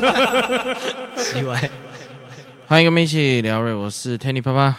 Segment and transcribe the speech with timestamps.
[1.16, 1.70] 奇怪，
[2.66, 4.78] 欢迎跟我们一起聊瑞，我是 Tanny 爸爸，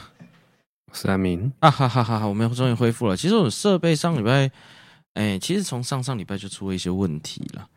[0.88, 2.28] 我是阿明啊哈哈哈哈！
[2.28, 3.16] 我们终于恢复了。
[3.16, 4.52] 其实我设备上礼拜，
[5.14, 7.68] 哎，其实从上上礼拜就出了一些问题了。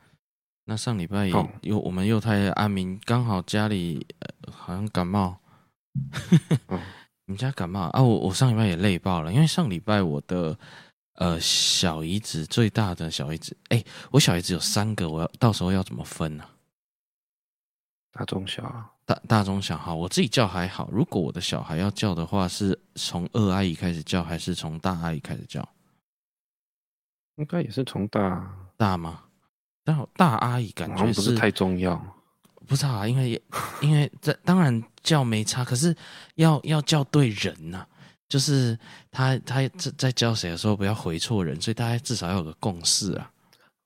[0.65, 5.37] 那上礼拜也又我们又太阿明刚好家里、呃、好像感冒，
[6.69, 6.81] 哦、
[7.27, 8.03] 你们家感冒啊？
[8.03, 10.57] 我我上礼拜也累爆了，因为上礼拜我的。
[11.17, 13.81] 呃，小姨子最大的小姨子，哎，
[14.11, 16.45] 我小姨子有三个，我要到时候要怎么分呢？
[18.17, 20.89] 大中小啊，大大中小哈，我自己叫还好。
[20.93, 25.69] 如果我的小孩要叫的话，是从二阿姨开始叫，还是从大阿姨开始叫？
[27.37, 29.25] 应该也是从大大吗？
[29.83, 32.01] 但大阿姨感觉不是太重要。
[32.67, 33.43] 不知道啊，因为
[33.83, 35.95] 因为这当然叫没差，可是
[36.37, 37.89] 要要叫对人呐、啊。
[38.27, 38.77] 就是
[39.11, 43.31] 他他在在叫谁的时候不要回错人，所以大家至少要有个共识啊。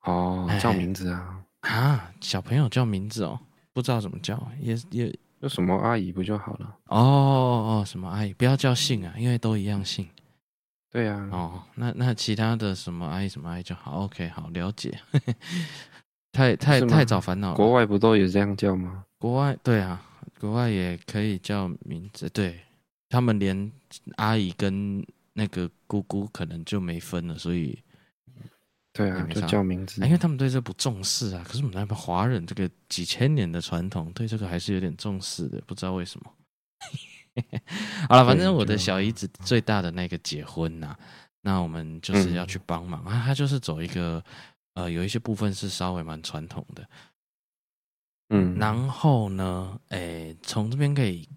[0.04, 3.38] 哦，叫名字啊啊，小朋友叫名字哦，
[3.78, 6.76] 不知道怎么叫，也也有什么阿姨不就好了？
[6.86, 10.04] 哦哦，什么阿姨，不要叫姓啊，因为都一样姓。
[10.90, 11.28] 对呀。
[11.30, 14.98] 哦，那那其他的什么阿姨什么阿姨就好，OK，好了解。
[16.32, 17.54] 太太太早烦恼了。
[17.54, 19.04] 国外不都也这样叫吗？
[19.16, 20.02] 国外对啊，
[20.40, 22.58] 国外也可以叫名字，对。
[23.08, 23.70] 他们连
[24.16, 27.78] 阿姨跟那个姑姑可能就没分了，所以
[28.98, 31.44] 对啊，就叫名字，因为他们对这不重视啊。
[31.46, 36.32] 可是我们那边华人这个几千年的传统，对这个还是有点重视的，不知道为什么。
[38.08, 40.98] 好了，反正我的小姨子最大的那个结婚呐、啊，
[41.42, 43.22] 那我们就是要去帮忙、嗯、啊。
[43.24, 44.20] 他就是走一个
[44.74, 46.88] 呃，有一些部分是稍微蛮传统的，
[48.30, 51.28] 嗯，然后呢，诶、欸，从这边可以。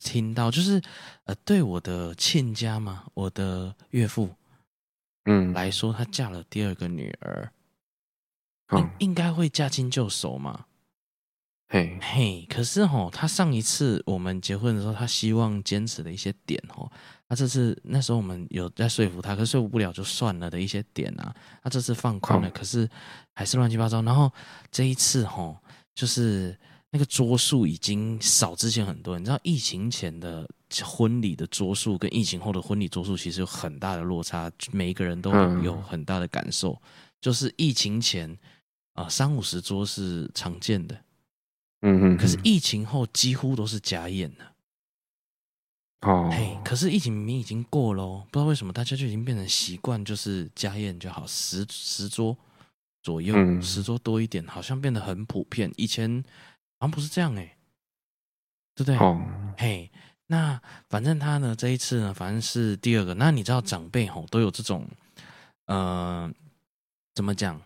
[0.00, 0.78] 听到就是，
[1.24, 4.28] 呃，对我的亲家嘛，我的岳父，
[5.24, 7.50] 嗯，来说，她嫁了第二个女儿，
[8.72, 10.66] 应、嗯、应该会驾轻就熟嘛，
[11.68, 16.90] 嘿，嘿，可是吼，她上一次我们结婚的时候，她希望坚持的一些点哦，
[17.28, 22.88] 她这次那时候我们有在说服她，可是说服不了就算了的一些点啊，她这次放宽了，可是
[23.34, 24.32] 还是乱七八糟，然后
[24.70, 25.56] 这一次吼，
[25.94, 26.58] 就是。
[26.90, 30.48] 那个桌数已经少之前很多，你知道疫情前的
[30.82, 35.30] 婚礼的桌数跟疫情后的婚礼桌数其实有很大的落差，每一个人都
[35.62, 36.72] 有很大的感受。
[36.72, 36.80] 嗯、
[37.20, 38.30] 就是疫情前
[38.94, 40.96] 啊、呃，三五十桌是常见的，
[41.82, 44.52] 嗯嗯，可是疫情后几乎都是家宴了。
[46.00, 52.36] 哦，嘿，可是疫情明明已经过了，不知道为什么大家就已经变成习惯，就是家宴就好，十十桌
[53.02, 55.70] 左右，嗯、十桌多一点，好像变得很普遍。
[55.76, 56.24] 以前。
[56.80, 57.56] 好像不是这样哎、欸，
[58.74, 58.98] 对不对？
[58.98, 59.24] 哦，
[59.56, 59.90] 嘿，
[60.26, 63.14] 那反正他呢，这一次呢，反正是第二个。
[63.14, 64.86] 那你知道长辈吼都有这种，
[65.66, 66.30] 呃，
[67.14, 67.60] 怎么讲？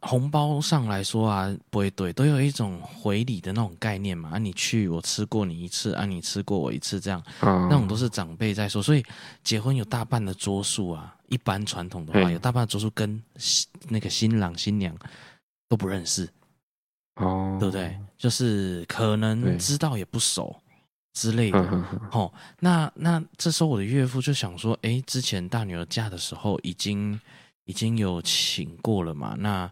[0.00, 4.30] 红包上来说啊，不会对，都有一种回礼的那种概念嘛。
[4.30, 8.80] 啊，你去我吃过你一次，啊，你吃过我一次，这样，那种都是长辈在说。
[8.80, 9.04] 所以
[9.42, 13.20] 结婚有大半的桌数啊，一般传统的话，有大半的桌数跟
[13.88, 14.96] 那个新郎新娘
[15.68, 16.28] 都不认识。
[17.16, 17.98] 哦，对不对？
[18.16, 20.56] 就是可能知道也不熟
[21.18, 21.58] 之类的。
[22.12, 27.20] 哦，那那这时候我的岳父就想说，哎，之前大女儿嫁的时候已经
[27.64, 29.68] 已经有请过了嘛，那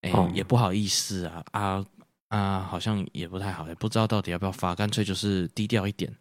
[0.00, 1.86] 哎也不好意思啊啊
[2.28, 6.12] 啊，好像也不太好，也不知道到底要不要发，干脆就是低调一点。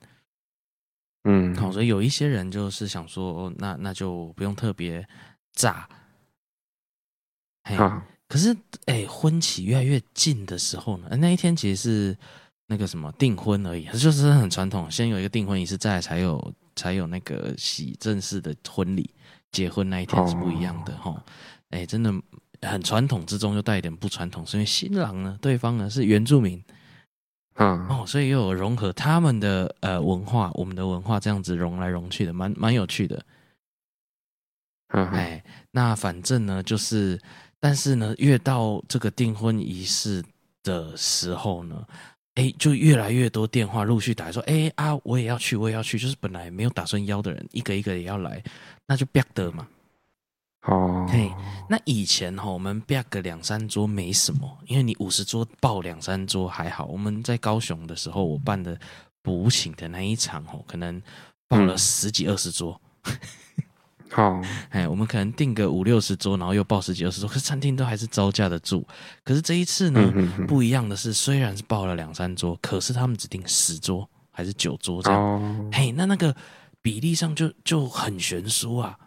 [1.24, 5.08] 嗯，好，所以有一些人就是想说，那那就不用特别
[5.54, 5.90] 炸。
[7.64, 7.76] 嘿。
[8.30, 8.54] 可是，
[8.86, 12.18] 哎、欸，婚期越来越近的时候呢，那一天其实是
[12.70, 19.14] 那个什么订婚而已，就是很传统，先有一个订婚仪式，再来才有才有那个喜正式的婚礼，
[19.52, 21.12] 结婚那一天是不一样的哈。
[21.72, 22.14] 哎、哦欸，真的
[22.62, 26.64] 很传统之中又带一点不传统，是因为新郎呢，对方呢是原住民，
[27.56, 33.18] 嗯哦，所以又有融合他们的呃文化，我们的文化这样子融来融去的，蛮蛮有趣的。
[34.90, 37.20] 哎、嗯欸，那反正呢就是。
[37.62, 40.24] 但是呢，越到这个订婚仪式
[40.64, 41.86] 的时候呢，
[42.36, 46.00] 哎，就越来越多电话陆续打来说，哎啊，我也要去，我也要去。
[46.00, 48.42] 就是本来没有打算邀的人，一个一个也要来，
[48.86, 49.68] 那就别的嘛。
[50.64, 51.32] 哦，嘿，
[51.70, 56.86] 那以前哈，我们别个两三桌没什么，因为你五十桌报两三桌还好。
[56.86, 58.80] 我们在高雄的时候，我办的
[59.22, 61.02] 补请的那一场哦，可能
[61.48, 62.80] 报了十几二十桌。
[63.06, 63.14] 嗯
[64.12, 68.86] 好，哎，我们可能订个五六十桌，然后又报十几二十桌，可是餐厅都还是招架得住。
[69.24, 75.22] 可是这一次呢，嗯、哼哼不一样的是，虽然是报了两三桌，可是他们只订十桌还是九桌这样。
[75.22, 76.36] 哦、嘿，那那个
[76.82, 78.98] 比例上就就很悬殊啊。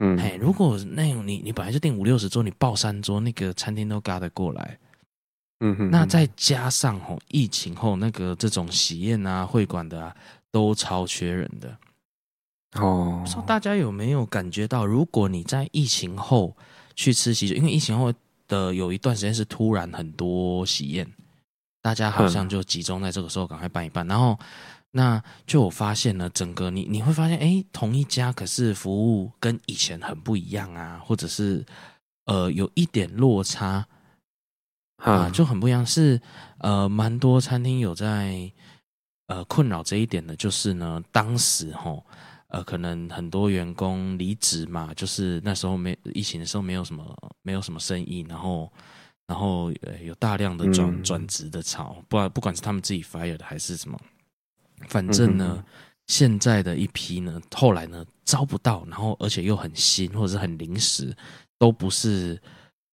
[0.00, 4.78] 嗯，嘿，如果那种你你本来就订五六十桌，你报三桌，那个餐厅都嘎得过来。
[5.60, 10.14] 嗯哼，那再加上吼疫情后那个这种喜宴啊、会馆的啊，
[10.50, 11.74] 都超缺人的。
[12.74, 16.56] 哦，不知道大家有没有感觉到，如果你在疫情后
[16.96, 18.12] 去吃喜酒，因为疫情后
[18.48, 21.08] 的有一段时间是突然很多喜宴，
[21.80, 24.36] 大家好像就集中在这个时候赶快办一办，然后
[24.90, 31.64] 那就我发现呢，整个你你会发现，哎，同一家可是服务跟以前很不一样啊，或者是
[32.24, 33.86] 呃有一点落差
[34.96, 36.20] 啊，就很不一样，是
[36.58, 38.50] 呃蛮多餐厅有在
[39.28, 42.04] 呃困扰这一点的，就是呢当时吼。
[42.48, 48.72] 呃，可能很多员工离职嘛，就是那时候没疫情的时候，没有什么没有什么生意，然后
[49.26, 53.98] 然后呃有大量的转、嗯、转职的潮，不管不管是他们自己 fire 的还是什么，
[54.88, 55.64] 反正呢，嗯、
[56.06, 61.16] 现在的一批呢，后来呢招不到，然后而且又很新或者是很临时，
[61.58, 62.40] 都不是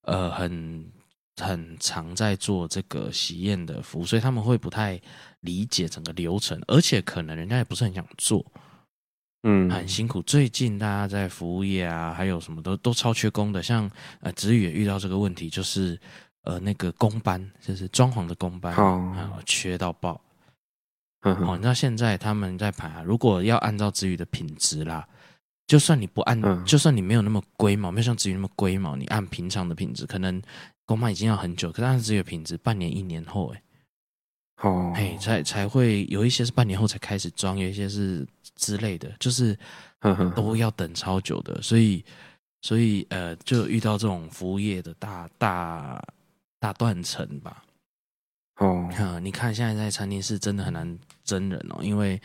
[0.04, 0.92] 呃很
[1.40, 5.00] 很常在做这个喜宴的服务，所以他们会不太
[5.42, 8.44] 理解整个流程，而且可能人家也不是很想做。
[9.44, 10.22] 嗯，很辛苦。
[10.22, 13.64] 最近大家在服务业啊，还有什么都都超缺工的。
[13.64, 13.90] 像
[14.20, 16.00] 呃，子宇也遇到这个问题，就是
[16.44, 20.22] 呃，那个工班，就是装潢的工班啊，缺到爆。
[21.22, 25.08] 哦，你知道现在他们在排啊，如果要按照子宇的品质啦，
[25.68, 30.42] 就算你不按，就算你没有那么龟毛，没有像子宇那么龟毛，你按平常的品质，可能
[30.86, 33.62] 工班已经要很久，可是按子宇的品质，半年一年后，哎，
[34.62, 38.26] 哦，哎，才才会有一些是半年后才开始装，有一些是。
[38.58, 39.58] 之类的，就是
[40.36, 42.06] 都要等超久的，所以
[42.62, 46.04] 所以呃，就遇到这种服务业的大大
[46.60, 47.64] 大断层吧。
[48.58, 52.22] 哦，嗯，你看现在在餐厅是真的很难真人哦，因为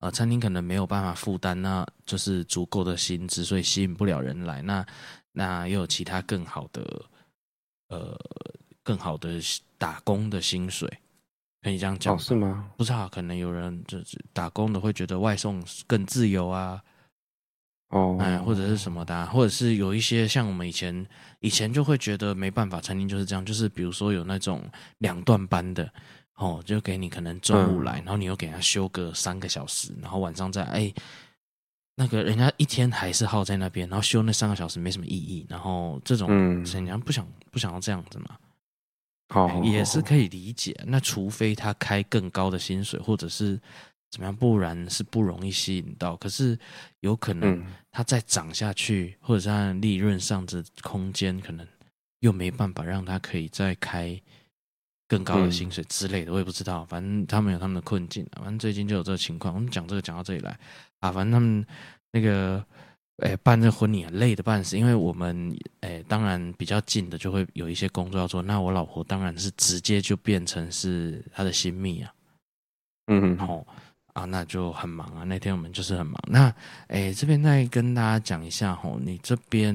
[0.00, 4.60] 呃，餐厅可能没有办法负担，那就是足够的薪资，所以吸引不了人来。
[4.62, 4.84] 那
[5.30, 7.04] 那又有其他更好的
[7.90, 8.18] 呃
[8.82, 9.38] 更好的
[9.78, 10.92] 打工的薪水。
[11.66, 12.70] 可以这样讲、哦、是吗？
[12.76, 16.80] 不知道，可能有人就是打工的会觉得外送更自由啊，
[17.88, 21.04] 哦，哎，或者是什么的、啊，或者是有一些像我们以前
[21.40, 24.62] 以前就会觉得没办法，餐厅就是这样，就是比如说有那种
[24.98, 25.92] 两段班的，
[26.36, 30.94] 哦，就给你可能中午来，嗯、然后你又给他休个三个小时，然后晚上再哎，
[31.96, 36.30] 那个人家一天还是耗在那边，然后休那三个小时没什么意义，然后这种
[36.62, 38.36] 人家不想不想要这样子嘛。
[39.28, 40.78] 好，也是可以理解。
[40.86, 43.60] 那除非他开更高的薪水，或者是
[44.10, 46.16] 怎么样，不然是不容易吸引到。
[46.16, 46.58] 可是
[47.00, 51.66] 有可能他再涨下去，或者是他利润上的空间，可能
[52.20, 54.20] 又没办法让他可以再开
[55.08, 56.32] 更高的薪水之类的。
[56.32, 58.24] 我也不知道，反正他们有他们的困境。
[58.32, 59.52] 反正最近就有这个情况。
[59.54, 60.56] 我们讲这个讲到这里来
[61.00, 61.66] 啊，反正他们
[62.12, 62.64] 那个。
[63.18, 68.42] 哎，办这婚礼很累的半死，因为我们哎，当然比较近的就会有一些工作要做。
[68.42, 72.12] 那我老婆当然是直接就变成是她的新蜜啊，
[73.06, 73.66] 嗯，然后
[74.12, 75.24] 啊，那就很忙啊。
[75.24, 76.14] 那天我们就是很忙。
[76.28, 76.54] 那
[76.88, 79.74] 哎，这边再跟大家讲一下吼，你这边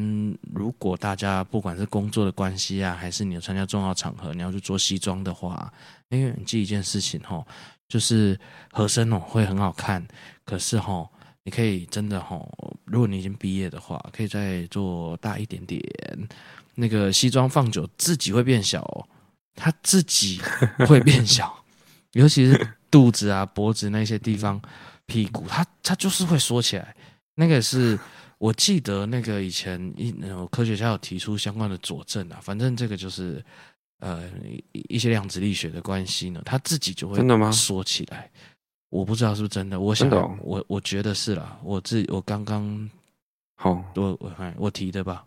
[0.54, 5.74] 如果大家不管是工作的关系啊，还是你有参加重要场合，你要去做西装的话，
[6.10, 7.44] 因为你记一件事情吼，
[7.88, 8.40] 就是
[8.72, 10.08] 合身哦会很好看，
[10.46, 11.10] 可是吼。
[11.44, 12.48] 你可以真的吼，
[12.86, 15.82] 如果你已经毕业的话，可以再做大一点点。
[16.76, 19.06] 那个西装放久自己会变小哦，
[19.56, 20.40] 它自己
[20.88, 21.64] 会变小，
[22.14, 24.60] 尤其是肚子啊、脖子那些地方、
[25.06, 26.96] 屁股，它它就是会缩起来。
[27.36, 28.00] 那个是
[28.38, 30.14] 我记得那个以前一
[30.50, 33.44] 科学家有提出相关的佐证啊，反正这个就是
[34.00, 34.24] 呃
[34.72, 37.52] 一些量子力学的关系呢，它自己就会真的吗？
[37.52, 38.31] 缩起来。
[38.92, 42.90] 我不知道是不是真的，我想的我我觉得是啦，我自我刚刚
[43.56, 45.26] 好，我我我提的吧，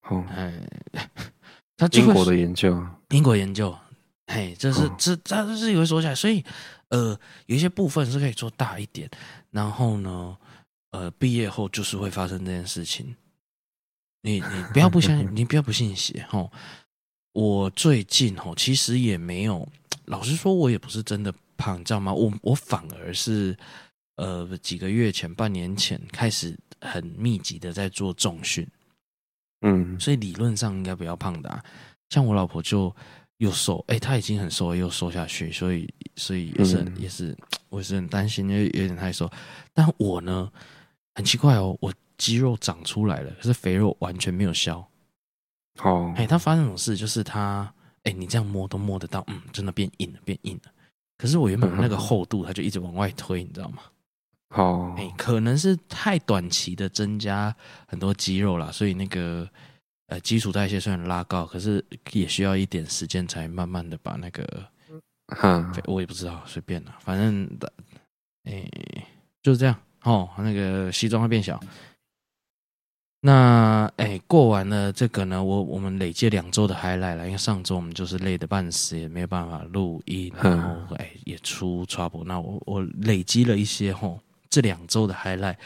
[0.00, 0.52] 好，哎，
[1.78, 3.72] 他英国的研究，英国研究，
[4.26, 6.44] 嘿，这是这他这是有说起来，所以
[6.88, 9.08] 呃，有一些部分是可以做大一点，
[9.52, 10.36] 然后呢，
[10.90, 13.14] 呃，毕业后就是会发生这件事情，
[14.22, 16.50] 你你不要不相信， 你不要不信邪哈，
[17.34, 19.68] 我最近哈其实也没有，
[20.06, 21.32] 老实说，我也不是真的。
[21.58, 22.14] 胖，你知道吗？
[22.14, 23.54] 我我反而是，
[24.16, 28.66] 呃，几个月前、半年前开始很密集的在做重训，
[29.60, 31.62] 嗯，所以理论上应该不要胖的啊。
[32.08, 32.94] 像我老婆就
[33.36, 37.36] 又瘦，哎，她已经很瘦了，又瘦下去，所以所以也是、嗯、也是，
[37.68, 39.30] 我也是很担心，因为有点太瘦。
[39.74, 40.50] 但我呢，
[41.14, 44.78] 很奇怪哦，我肌肉长出来了，可是肥肉完全没有消。
[45.82, 46.96] 哦，哎，他发生什么事？
[46.96, 47.72] 就是他，
[48.04, 50.72] 哎，你这样摸都摸得到，嗯，真的变硬了，变硬了。
[51.18, 53.82] 可是我原本那个厚度，它就一直往外推，你知道吗？
[54.50, 57.54] 哦，哎，可能是太短期的增加
[57.86, 59.46] 很多肌肉了，所以那个
[60.06, 64.64] 呃基础代谢虽然拉高，可是也需要一点时间才慢慢的把那个，
[65.36, 67.72] 哈，我也不知道，随便了，反正的，
[68.44, 69.06] 哎、欸，
[69.42, 70.30] 就是这样哦。
[70.38, 71.60] 那个西装会变小。
[73.20, 82.22] 那哎、欸，过完了这个呢，我我们累计两周的 highlight 了，因为上周我们就是累得半死，也没有办法录音，然后哎、欸、也出 trouble。
[82.24, 85.56] 那我我累积了一些吼，这两周的 highlight，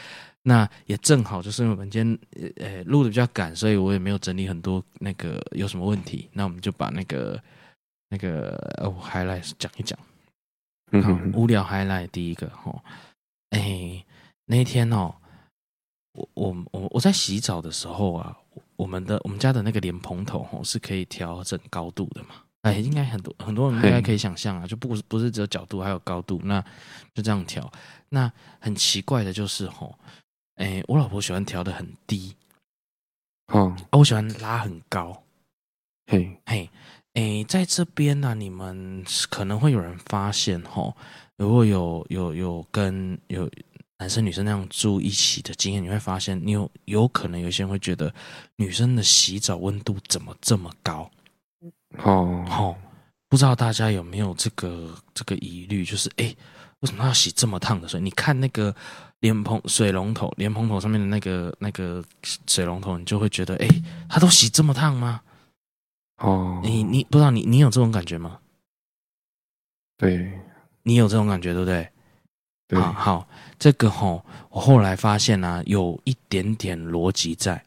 [0.41, 7.39] 那也正好就是我们今天呃录的比较赶，所以我也没有整理很多那个有什么问题，那我们就把那个
[8.09, 9.99] 那个哦 highlight 讲一讲。
[11.03, 12.81] 好，无聊 highlight 第一个吼，
[13.51, 14.05] 哎、欸、
[14.45, 15.13] 那一天哦。
[16.13, 18.37] 我我我我在洗澡的时候啊，
[18.75, 22.35] 我们的我们家的那个莲蓬头吼是可以调整高度的嘛？
[22.61, 26.63] 哎，应该很多很多人应该可以想象啊，就不不是只有角度，还有高度，那
[27.13, 27.69] 就这样调。
[28.09, 29.97] 那很奇怪的就是吼，
[30.55, 32.35] 哎，我老婆喜欢调的很低，
[33.47, 35.23] 哦，我喜欢拉很高。
[36.07, 36.69] 嘿，嘿，
[37.15, 40.95] 哎，在这边呢，你们可能会有人发现吼，
[41.37, 43.49] 如果有有有跟有。
[43.99, 48.13] 男生女生那样住一起的经验，你会发现，你有有可能有些人会觉得
[48.57, 51.09] 女生的洗澡温度怎么这么高？
[51.99, 52.75] 哦，哦，
[53.29, 55.85] 不知道大家有没有这个这个疑虑？
[55.85, 56.35] 就是，哎，
[56.79, 57.99] 为什么要洗这么烫的水？
[58.01, 58.75] 你看那个
[59.19, 62.03] 莲蓬水龙头，莲蓬头上面的那个那个
[62.47, 63.67] 水龙头，你就会觉得，哎，
[64.09, 65.21] 它都洗这么烫吗？
[66.17, 68.39] 哦，你你不知道你你有这种感觉吗？
[69.97, 70.37] 对，
[70.81, 71.87] 你有这种感觉，对不对？
[72.73, 73.27] 对好好，
[73.57, 77.63] 这个吼，我后来发现呢、啊，有一点点逻辑在，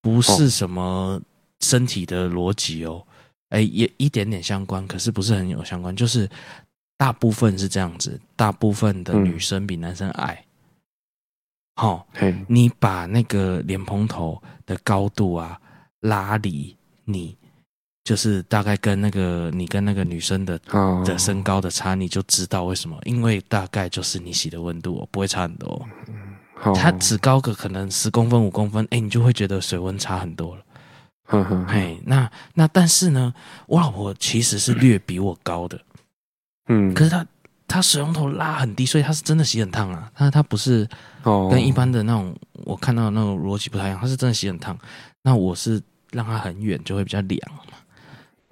[0.00, 1.20] 不是什么
[1.60, 3.06] 身体的逻辑哦，
[3.50, 6.28] 哎，也一点点相关，可是不是很有相关，就是
[6.96, 10.44] 大部分是这样子，大部分的女生比男生矮。
[11.76, 15.60] 好、嗯哦，你把那个莲蓬头的高度啊
[16.00, 17.36] 拉离你。
[18.04, 20.58] 就是大概跟那个你跟那个女生的
[21.04, 22.98] 的身高的差，你就知道为什么？
[23.04, 25.86] 因为大概就是你洗的温度不会差很多，
[26.74, 30.62] 它只高个可能十公分五公分，哎，你就会觉得水温差很多了。
[31.66, 33.32] 嘿，那那但是呢，
[33.66, 35.80] 我老婆其实是略比我高的，
[36.68, 37.26] 嗯，可是她
[37.66, 40.10] 她水龙头拉很低，所以她是真的洗很烫啊。
[40.14, 40.86] 她她不是
[41.50, 44.76] 跟一般的那种我看到的那种逻辑不太一样，她是真的洗很烫。
[45.22, 45.80] 那我是
[46.10, 47.60] 让她很远，就会比较凉嘛。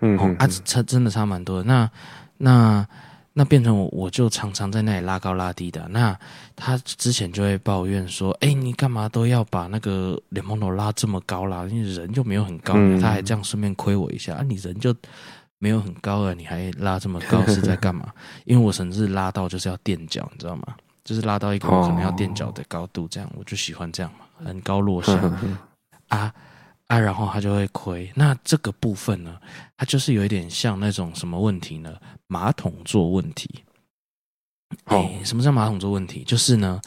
[0.00, 1.64] 嗯，哦，啊，差真的差蛮多的。
[1.64, 1.90] 那
[2.38, 2.87] 那
[3.33, 5.87] 那变成我，我就常常在那里拉高拉低的。
[5.90, 6.19] 那
[6.57, 11.64] 他之前就会抱怨说：“哎，你干嘛都要把那个莲蓬头拉这么高啦？
[11.71, 12.75] 因为人就没有很高。
[12.76, 14.42] 嗯”他还这样顺便亏我一下啊！
[14.42, 14.95] 你人就
[15.59, 18.09] 没有很高了，你还拉这么高是在干嘛？
[18.45, 20.75] 因为我甚至拉到就是要垫脚，你知道吗？
[21.04, 25.19] 就是拉到一个我可能要垫脚的高度，这样我就喜欢这样嘛，很高落下
[26.09, 26.33] 啊。
[26.90, 28.11] 啊，然后他就会亏。
[28.16, 29.38] 那这个部分呢，
[29.76, 31.94] 它就是有一点像那种什么问题呢？
[32.26, 33.62] 马桶座问题。
[34.87, 36.25] 哦，什么叫马桶座问题？
[36.25, 36.80] 就是呢，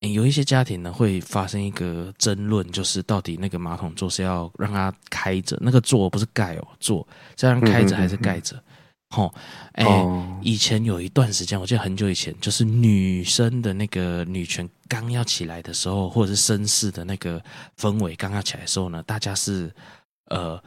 [0.00, 8.56] 有一些家庭呢会发生一个争论，就是到底那个马桶座是要让它开着，那个座不是盖哦，座是要让开着还是盖着？
[8.56, 8.75] 嗯嗯嗯
[9.10, 9.32] 哦，
[9.72, 17.40] 哎、欸，以前有一段时间，我记得很久以前，就是女生的那个女权刚要起来的时候，或者是绅士的那个
[17.78, 19.72] 氛围刚要起来的时候呢，大家是
[20.30, 20.60] 呃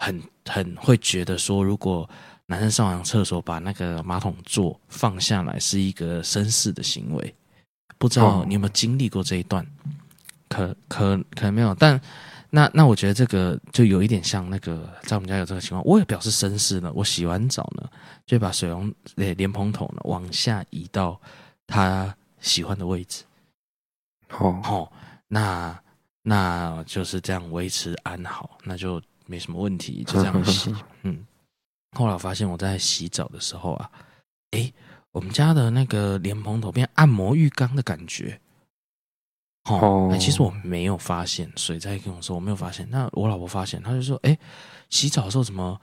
[0.00, 2.08] 很很会觉得说，如果
[2.46, 7.34] 男生上完厕所把那个马桶座放下来，是一个绅士的行为。
[7.96, 9.64] 不知道你有没有经历过这一段？
[10.48, 12.00] 可可可能没有，但。
[12.54, 16.88] 那那我觉得这个就有一点像那个，在我们家有这个情况，我也表示绅士呢。
[16.94, 17.90] 我洗完澡呢，
[18.24, 21.20] 就把水龙诶莲蓬头呢往下移到
[21.66, 23.24] 他喜欢的位置。
[24.38, 24.92] 哦，好，
[25.26, 25.76] 那
[26.22, 30.72] 那就是这样维持安好，那就没什么问题，就这样洗。
[31.02, 31.26] 嗯，
[31.98, 33.90] 后来我发现我在洗澡的时候啊，
[34.52, 34.72] 诶，
[35.10, 38.40] 我们家的那个莲蓬头变按摩浴缸的感觉。
[39.70, 42.86] 哦，哎，其实我没有发现，水在跟我说我没有发现。
[42.90, 44.38] 那我老婆发现，她就说：“哎，
[44.90, 45.80] 洗澡的时候怎么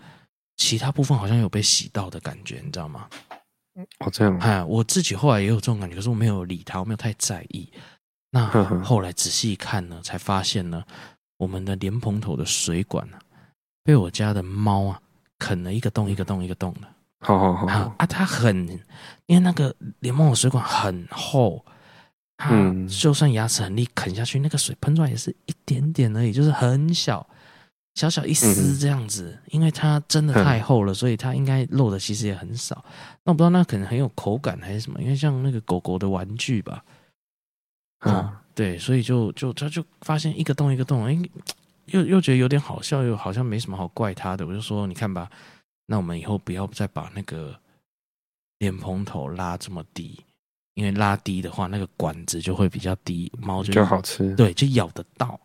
[0.57, 3.07] 其他部分好像有被洗到的感觉，你知道吗？”
[4.05, 4.38] 哦，这样。
[4.38, 7.71] 哎，我自己后来也有这种感觉，可是我没有理他，我没有太在意。
[8.29, 8.45] 那
[8.83, 10.83] 后来仔细看呢，才发现呢，
[11.38, 13.17] 我们的莲蓬头的水管呢，
[13.83, 15.01] 被我家的猫啊
[15.39, 16.88] 啃了一个洞一个洞一个洞的。
[17.21, 18.67] 好好好啊，它很，
[19.25, 21.65] 因为那个莲蓬头水管很厚。
[22.50, 27.27] 嗯，就算牙齿很利，啃下去那个水喷出来也是一点点而已，就是很小，
[27.95, 29.38] 小小一丝这样子。
[29.43, 32.83] 嗯、因为它真的太厚了，所以它应该漏的其实也很少。
[33.24, 36.83] 那我不知道那可能很有口感还是什么，因为像那个狗狗的玩具吧。
[38.00, 41.15] 啊、嗯，对，所以就就他就发现一个洞一个洞，哎，
[41.86, 44.48] 又又觉得有点好笑，又好像没什么好怪他的。
[44.48, 45.29] 我就说，你看吧，
[45.86, 47.55] 那我们以后不要再把那个
[48.57, 50.24] 莲蓬头拉这么低，
[50.81, 55.39] 因为拉低的话，那个管子就会比较低，猫就就好吃，对，就咬得到。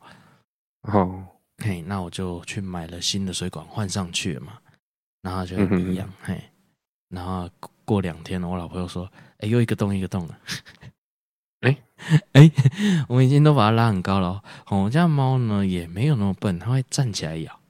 [0.85, 1.23] 哦，
[1.63, 4.55] 嘿，那我就去买了新的水管换上去了嘛，
[5.21, 6.43] 然后就一样，嗯、嘿，
[7.11, 7.51] 然后
[7.85, 9.07] 过两天我老婆又说，
[9.41, 10.39] 哎，又一个洞一个洞了。
[11.61, 11.77] 哎
[12.33, 12.51] 哎，
[13.09, 14.43] 我们已经都把它拉很高了哦。
[14.69, 17.61] 我们家猫呢也没有那么笨，它会站起来咬。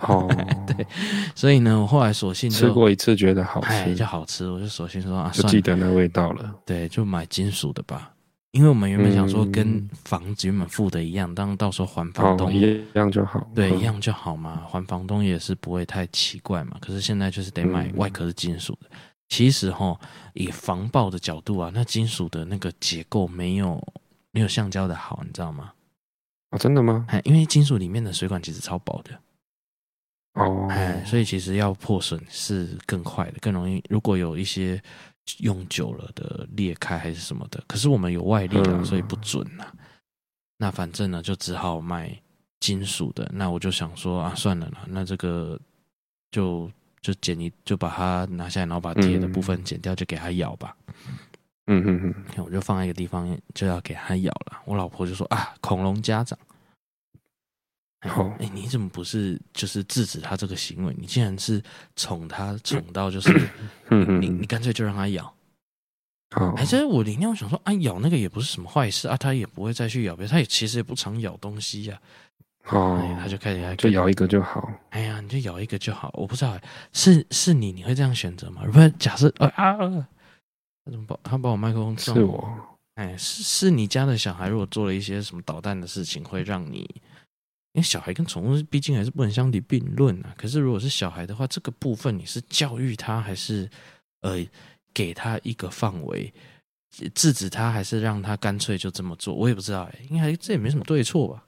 [0.08, 0.26] 哦，
[0.66, 0.86] 对，
[1.34, 4.48] 所以呢，我后来索性吃过一次，觉得好吃，就好吃。
[4.50, 6.54] 我就索性说啊，就记得那味道了。
[6.64, 8.10] 对，就买金属的吧，
[8.52, 13.46] 因为我们原本想说跟房子原本付的一样，当到时候还房东一样就好。
[13.54, 16.76] 对，一样就好嘛，还房东也是不会太奇怪嘛。
[16.80, 18.88] 可是现在就是得买外壳是金属的。
[19.28, 19.96] 其实哈，
[20.34, 23.80] 以防爆的角度啊，那金属的那个结构没有
[24.32, 25.70] 没有橡胶的好，你知道吗？
[26.50, 27.06] 哦，真的吗？
[27.22, 29.10] 因为金属里面的水管其实超薄的
[30.34, 33.82] 哦，哎，所以其实要破损是更快的，更容易。
[33.88, 34.80] 如果有一些
[35.38, 39.66] 用久了的裂开还是什么的，可是我们有外力了，嗯，所以不准呐。
[40.58, 42.14] 那反正呢，就只好买
[42.60, 43.30] 金属的。
[43.34, 45.58] 那我就想说啊，算了啦，那这个
[46.30, 46.70] 就。
[47.02, 50.76] 就剪一，就把它拿下来，然后把铁的部分剪掉，就给它咬吧。
[51.66, 54.60] 嗯嗯嗯，我就放在一个地方，就要给它咬了。
[54.66, 56.38] 我老婆就说：“啊，恐龙家长，
[58.02, 60.94] 好，哎、欸，你怎么不是就是制止他这个行为？
[60.98, 61.62] 你竟然是
[61.96, 63.50] 宠他宠到就是，
[64.20, 65.32] 你你干脆就让他咬。
[66.30, 72.00] 好，哎，这我里面我想说，啊，咬那个也不是什么坏事啊，他也不会再去咬别人，他也其实也不常咬东西呀、
[72.64, 74.70] 啊。”哦，他就开始就咬一个就好。
[74.90, 76.10] 哎呀，你就咬一个就好。
[76.14, 76.56] 我不知道，
[76.92, 78.62] 是是你，你会这样选择吗？
[78.70, 79.76] 不是，假设啊，他
[80.90, 82.16] 怎么把他把我麦克风撞？
[82.16, 82.48] 是我。
[82.94, 86.88] 哎，是是你家的小孩，如果做了一些什么捣蛋的事情，会让你，
[87.72, 90.34] 因为小孩跟宠物毕竟还是不能相提并论啊。
[90.36, 93.70] 可是如果是小孩的话，这个部分你是教育他，还是
[94.22, 94.44] 呃
[94.92, 96.32] 给他一个范围
[97.14, 99.34] 制止他，还是让他干脆就这么做？
[99.34, 101.44] 我也不知道哎，应该这也没什么对错吧。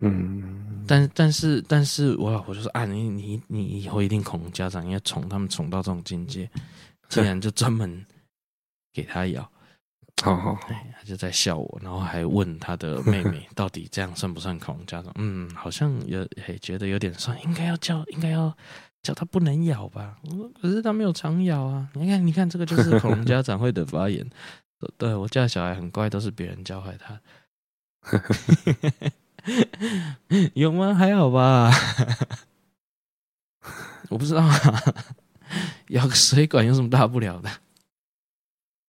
[0.00, 6.48] 嗯，但但是但是我老婆就说啊，你你你以后一定恐龙家长，应该宠他们宠到这种境界，
[7.08, 8.04] 竟然就专门
[8.92, 9.50] 给他咬，
[10.24, 15.12] 好好，哎，他就在笑我，然后还问他的妹妹， 到底这样算不算恐龙家长？
[15.16, 18.52] 嗯，好像有，嘿，觉得有点算，应该要叫，应该要
[19.02, 20.16] 叫他不能咬吧？
[20.60, 24.26] 可是他没有常咬啊，你看，你看，这个就是恐龙家长会的发言。
[24.98, 27.20] 对，我家小孩很乖，都是别人教坏他。
[30.54, 30.94] 有吗？
[30.94, 31.70] 还好吧，
[34.08, 34.58] 我不知道啊。
[35.88, 37.50] 咬个水管有什么大不了的？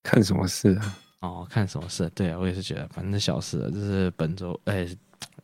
[0.03, 0.97] 看什么事啊？
[1.21, 2.09] 哦，看什么事？
[2.15, 3.71] 对啊，我也是觉得，反正小事了。
[3.71, 4.87] 这是本周，哎，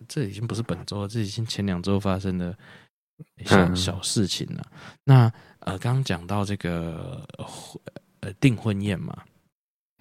[0.08, 2.56] 这已经不是本周了，这已经前两周发生的
[3.46, 4.64] 小小事情了。
[4.72, 7.28] 嗯、那呃，刚刚讲到这个
[8.20, 9.24] 呃订婚宴嘛。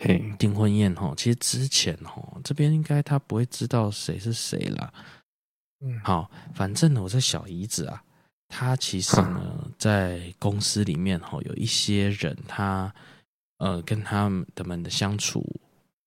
[0.04, 4.92] 嘿，订婚宴哈，其实之前哈这边应该他不会知道谁是谁啦。
[5.78, 8.02] 嗯，好，反正呢，我这小姨子啊，
[8.48, 12.92] 她其实呢在公司里面哈有一些人，她
[13.58, 15.44] 呃跟他们的们的相处，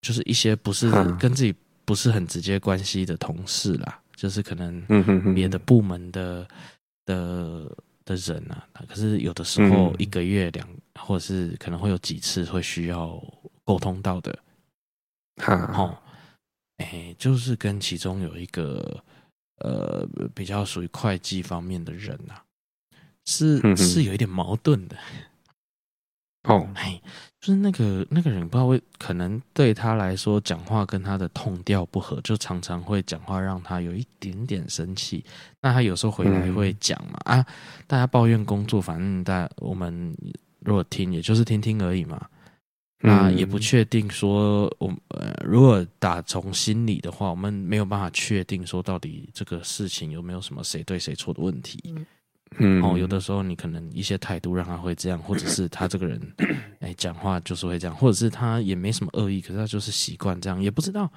[0.06, 6.48] 就是一些不是跟自己不是很直接关系的同事啦，就是可能别的部门的
[7.06, 10.68] 的的人啊，可是有的时候一个月两，
[11.00, 13.20] 或者是可能会有几次会需要。
[13.68, 14.38] 沟通到的，
[15.38, 15.98] 哈，哦，
[16.78, 19.04] 哎，就是跟其中有一个
[19.58, 22.46] 呃比较属于会计方面的人呐、啊，
[23.26, 24.96] 是是有一点矛盾的，
[26.44, 27.02] 哦，哎，
[27.45, 35.23] 就是那个那个人不知道为可能对他来说讲话跟他的 tone 调不合，就常常会讲话让他有一点点生气。
[35.62, 37.45] 那他有时候回来会讲嘛，啊，
[37.86, 40.17] 大家抱怨工作，反正大我们
[40.62, 42.27] 如果听，也就是听听而已嘛。
[43.01, 51.79] 那也不确定说，我呃，如果打从心里的话，我们没有办法确定说到底这个事情有没有什么谁对谁错的问题。
[51.95, 52.03] 嗯，
[52.81, 56.19] 哦，有的时候你可能一些态度让他会这样，或者是他这个人
[56.79, 61.12] 哎讲话就是会这样，或者是他也没什么恶意，可是他就是习惯这样，也不知道。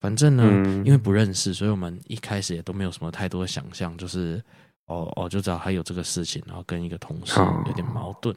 [0.00, 0.44] 反正呢，
[0.84, 4.42] 因为不认识，所以我们一开始也都没有什么太多的想象，就是
[4.86, 8.34] 哦哦，就知道他有这个事情，然后跟一个同事有点矛盾。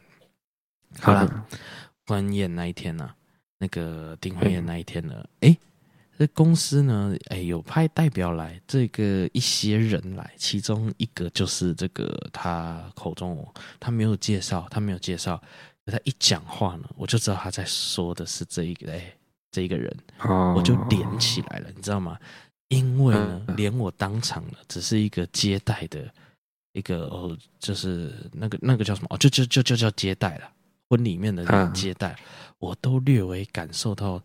[1.00, 1.46] 好了。
[2.10, 3.14] 婚宴那一天呢、啊，
[3.60, 5.54] 那个订婚宴那一天呢，哎，
[6.18, 13.48] 这公司呢，哎，有派代表来，这个一些人来，其中一个就是这个他口中，
[13.80, 15.40] 他没有介绍，他没有介绍，
[15.86, 19.14] 他一讲话呢，我就知道他在说的是这一个，哎，
[19.52, 19.96] 这一个人，
[20.56, 22.18] 我就连起来了，你知道吗？
[22.70, 26.12] 因为呢，连我当场呢，只是一个接待的
[26.74, 29.08] 一个哦，就是那个那个叫什么？
[29.12, 30.50] 哦，就就就就叫接待了，
[30.90, 32.16] 婚里面的那个接待，
[32.58, 34.20] 我都略微感受到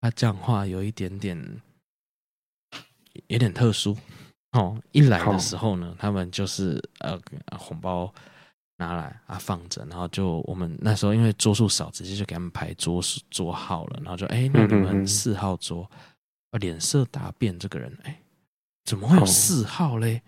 [0.00, 1.60] 他讲话有一点点
[3.26, 3.96] 有点特殊
[4.52, 4.80] 哦。
[4.92, 7.20] 一来的时候呢，他们就是呃
[7.58, 8.12] 红包
[8.76, 15.90] 拿来啊放着，然后就我们那时候因为桌数少，直接就给他们排桌桌号了，然后就哎，那你们四号桌。
[16.50, 18.22] 啊，脸色大变，这个人，哎，
[18.84, 20.22] 怎么会有四号嘞？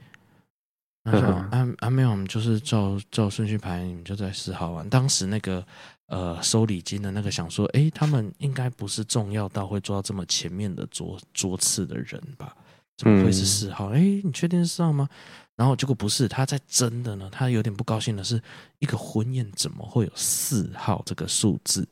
[1.02, 5.66] 他说：“啊啊，没有，我们就是照照顺序排，你们就在四号玩。”当时那个
[6.10, 12.54] 呃收礼金的那个想说：“哎，他们应该不是重要到会坐到这么前面的桌桌次的人吧？
[12.96, 13.88] 怎么会是四号？
[13.90, 15.08] 哎，你确定是四号吗？”
[15.56, 18.42] 然后结果不是，他在真的呢，他有点不高兴的是，
[18.78, 21.86] 一个婚宴怎么会有四号这个数字？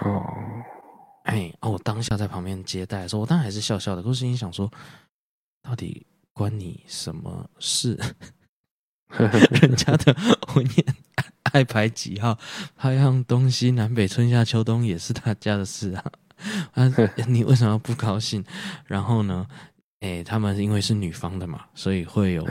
[0.00, 0.22] 哦。
[1.24, 4.70] 哎，哦，我当下在旁边接待的时候，我当然还是笑笑的，可是心想说，
[5.62, 7.98] 到底关你什么事？
[9.60, 10.14] 人家的
[10.48, 10.84] 婚宴
[11.52, 12.38] 爱排几号，
[12.76, 16.04] 排行东西南北春夏秋冬也是他家的事啊。
[16.74, 16.92] 啊，
[17.26, 18.44] 你为什么不高兴？
[18.86, 19.46] 然后呢，
[20.00, 22.44] 哎，他们因为是女方的嘛，所以会有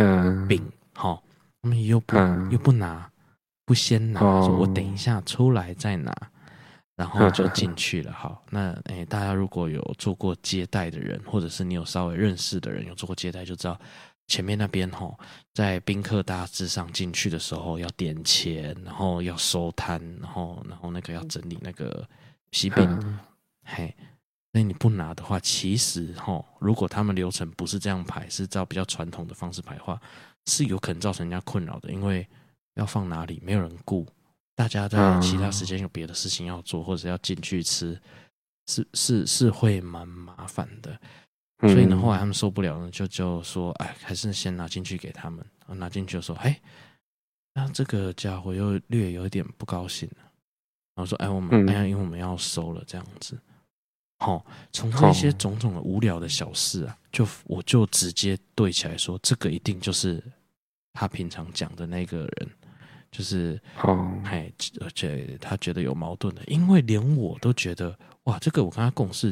[0.47, 1.23] 饼，好、哦，
[1.62, 2.17] 他们又不
[2.49, 3.10] 又不拿，
[3.65, 6.13] 不先拿，说我等一下出来再拿。
[6.95, 8.13] 然后就进去了。
[8.13, 13.78] 好，那诶，大家如果有做过接待的人，或者是你有稍微认识的人有做过接待，就知道
[14.27, 15.15] 前面那边哈，
[15.53, 22.07] 在宾客大致上进去的时候要点钱，然后要收摊，然后然后那个要整理那个
[22.51, 23.19] 喜饼。
[23.65, 23.95] 嘿，
[24.51, 30.01] 那你不拿的话，其实哈，如果他们流程不是这样排，是照比较传统的方式排的话，
[30.45, 32.27] 是有可能造成人家困扰的，因为
[32.75, 34.07] 要放哪里，没有人顾。
[34.55, 37.99] 大家在其他时间有别的事情要做，或者要进去吃，
[38.67, 40.99] 是是是会蛮麻烦的。
[41.69, 46.60] 所以呢，后来他们受不了了，就就说：“哎，还是先拿进去给他们。”拿进去就说：“哎，
[47.54, 50.17] 那这个家伙又略有点不高兴了。”
[50.95, 53.39] 然后说：“哎，我们哎呀，因为我们要收了，这样子。”
[54.19, 60.23] 好，从这些种种的无聊的小事啊，就我就直接对起来说：“这个一定就是
[60.93, 62.49] 他平常讲的那个人。”
[63.12, 63.62] 就是，
[64.23, 69.32] 哎，而且他觉得有矛盾的，因为连我都觉得，哇，这个我跟他共事，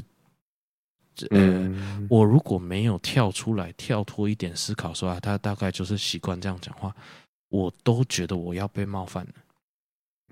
[1.32, 1.72] 呃，
[2.10, 6.94] 我如果没有跳出来跳脱一点思考，说啊，他大概就是习惯这样讲话，
[7.50, 9.32] 我都觉得我要被冒犯了。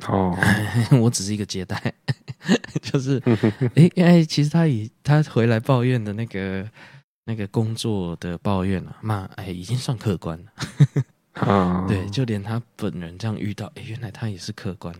[0.08, 0.34] 哦，
[1.02, 1.93] 我只是一个接待，
[2.82, 3.21] 就是，
[3.75, 6.69] 哎哎，其实他以他回来抱怨的那个
[7.25, 10.52] 那个工作的抱怨啊，嘛，哎，已经算客观了。
[11.34, 14.93] 啊，对，就连他本人这样遇到，哎，原来他也是客观，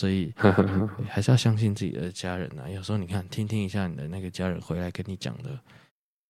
[0.00, 0.32] 所以
[1.10, 2.66] 还是要相信自己的家人啊。
[2.66, 5.60] 有时候你看，听听一下你的那个家人回来跟你讲的，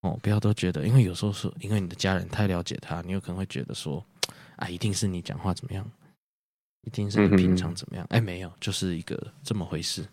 [0.00, 4.04] 哦，不要都觉得，因为有时候是因为你的家人太了解他，你有可能会觉得说，
[4.56, 5.88] 啊，一定是你讲话怎么样，
[6.82, 10.04] 一定是你平常怎么样，哎，没有，就是一个这么回事。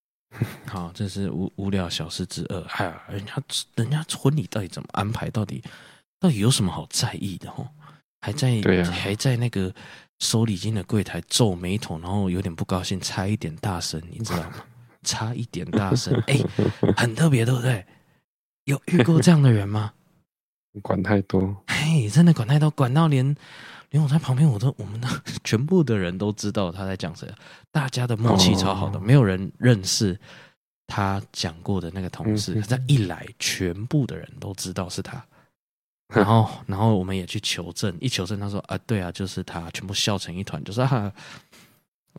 [0.66, 2.58] 好，这是无无聊小事之二。
[2.62, 3.42] 哎呀，人家
[3.74, 5.28] 人家婚礼到底怎么安排？
[5.28, 5.62] 到底
[6.18, 7.50] 到底有什么好在意的？
[7.50, 7.68] 哦。
[8.24, 9.74] 还在、啊、还在那个
[10.22, 14.54] 收礼金的柜台皱眉头，然后有点不高兴，差一点大声，你知道吗？
[15.02, 17.84] 差一点大声， 哎、欸，很特别，对不对？
[18.66, 19.92] 有遇过这样的人吗？
[20.80, 23.34] 管太多，哎，真的管太多，管到连
[23.90, 25.08] 连我在旁边，我都我们的
[25.42, 27.28] 全部的人都知道他在讲谁，
[27.72, 30.16] 大家的默契超好的，哦、没有人认识
[30.86, 35.20] 他讲过的那个同事，他一来，全部的人都知道是他。
[36.20, 41.10] 然后，然后我们也去求证，一求证，他说啊，对啊，就是他，全部笑成一团，就是啊，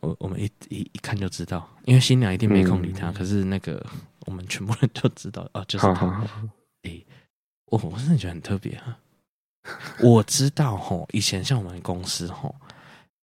[0.02, 3.84] 我我们一一一看就知道，因为新娘一定没空理他，嗯、可是那个
[4.26, 6.26] 我们全部人就知道啊，就是他。
[6.82, 7.00] 哎，
[7.66, 8.98] 我我真的觉得很特别啊。
[10.02, 12.52] 我知道吼，以前像我们公司吼，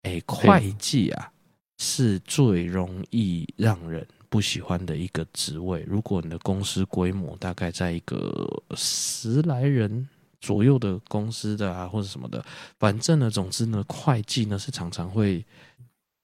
[0.03, 1.31] 哎，会计啊
[1.79, 5.83] 是最容易让人不喜欢的一个职位。
[5.85, 10.07] 如果你的公司规模大概在一个十来人。
[10.41, 12.43] 左右的公司的啊，或者什么的，
[12.79, 15.45] 反正呢，总之呢，会计呢是常常会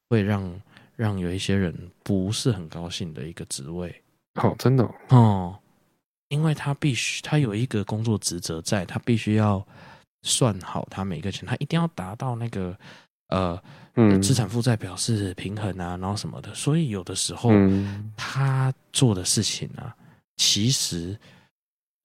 [0.10, 0.62] 会让
[0.95, 3.95] 让有一些人不是很高兴的一个职位。
[4.34, 5.60] 好、哦，真的哦，哦，
[6.30, 9.65] 因为他必须他有一个工作职责在，他必须要
[10.23, 12.75] 算好他每个钱，他一定要达到那个
[13.27, 13.62] 呃，
[13.97, 19.95] 嗯，资产负债表是平衡啊，然后什么的，所以有的时候、嗯、他做的事情啊，
[20.38, 21.15] 其实。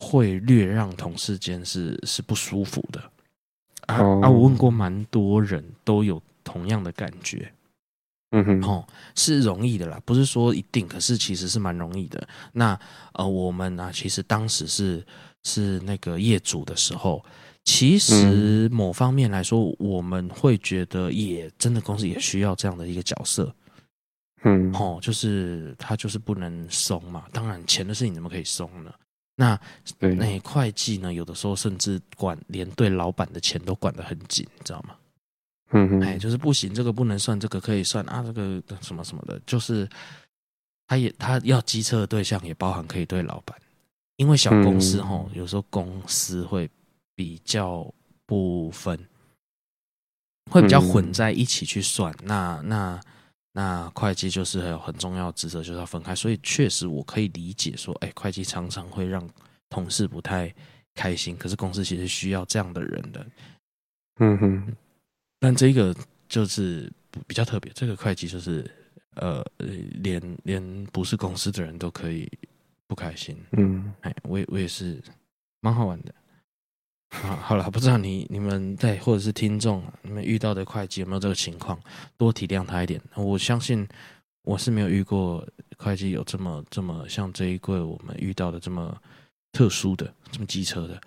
[0.02, 3.00] 会略让同事间是是不舒服的
[3.86, 4.28] 啊啊！
[4.28, 7.52] 我问过蛮多人都有同样的感觉，
[8.32, 8.84] 嗯哼，哦，
[9.14, 12.26] 是容易的啦，不是说一定，可是其实是蛮容易的。
[12.52, 12.78] 那
[13.12, 15.06] 呃，我们呢、啊，其实当时是
[15.44, 17.24] 是那个业主的时候，
[17.62, 23.54] 其实某方面来说，嗯、我们会觉得也真的公司也需要这样的一个角色。
[24.42, 27.24] 嗯，哦，就是他就是不能松嘛。
[27.32, 28.92] 当然，钱的事情怎么可以松呢？
[29.36, 29.60] 那
[29.98, 30.14] 对。
[30.14, 34.96] 那会计呢，有的时候甚至管连对老板的钱都管得很紧，你知道吗？
[35.70, 39.88] 嗯哼，哎，就是不行，这个不能算，这个可以算啊，这个什么什么的，就是
[40.86, 43.56] 他也他要机车的对象也包含可以对老板，
[44.16, 46.70] 因为小公司吼，有时候公司会
[47.14, 47.90] 比较
[48.26, 48.98] 不分，
[50.50, 53.00] 会比较混在一起去算，那那。
[53.52, 56.14] 那会计就是还有很重要的职责，就是要分开。
[56.14, 59.28] 所以确实我可以理解说，哎，会计常常会让
[59.68, 60.52] 同事不太
[60.94, 61.36] 开心。
[61.36, 63.26] 可是公司其实需要这样的人的。
[64.20, 64.76] 嗯哼。
[65.38, 65.94] 但这个
[66.28, 66.90] 就是
[67.26, 68.64] 比较特别，这个会计就是
[69.16, 72.30] 呃，连连不是公司的人都可以
[72.86, 73.36] 不开心。
[73.52, 75.02] 嗯，哎，我也我也是
[75.60, 76.14] 蛮好玩的。
[77.12, 81.78] 啊，好了，不知道你你们在或者是听众，你们遇到的会计有没有这个情况？
[82.16, 83.00] 多体谅他一点。
[83.14, 83.86] 我相信
[84.42, 85.46] 我是没有遇过
[85.76, 88.96] 会计有这么这么像这一柜我们遇到的这么
[89.52, 91.00] 特殊的这么机车的。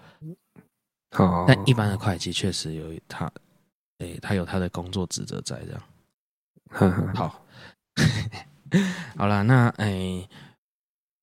[1.12, 3.30] 好，但一般的会计确实有他，
[3.98, 5.82] 哎，他有他的工作职责在这样。
[7.16, 7.46] 好，
[9.18, 10.28] 好了，那哎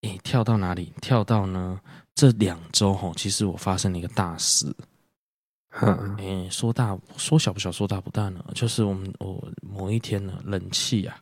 [0.02, 0.92] 哎，跳到哪里？
[1.00, 1.80] 跳到呢？
[2.14, 4.72] 这两周吼，其实我发生了一个大事。
[5.80, 8.44] 嗯，哎，说大说小不小，说大不大呢。
[8.54, 11.18] 就是我们我某一天呢，冷气啊，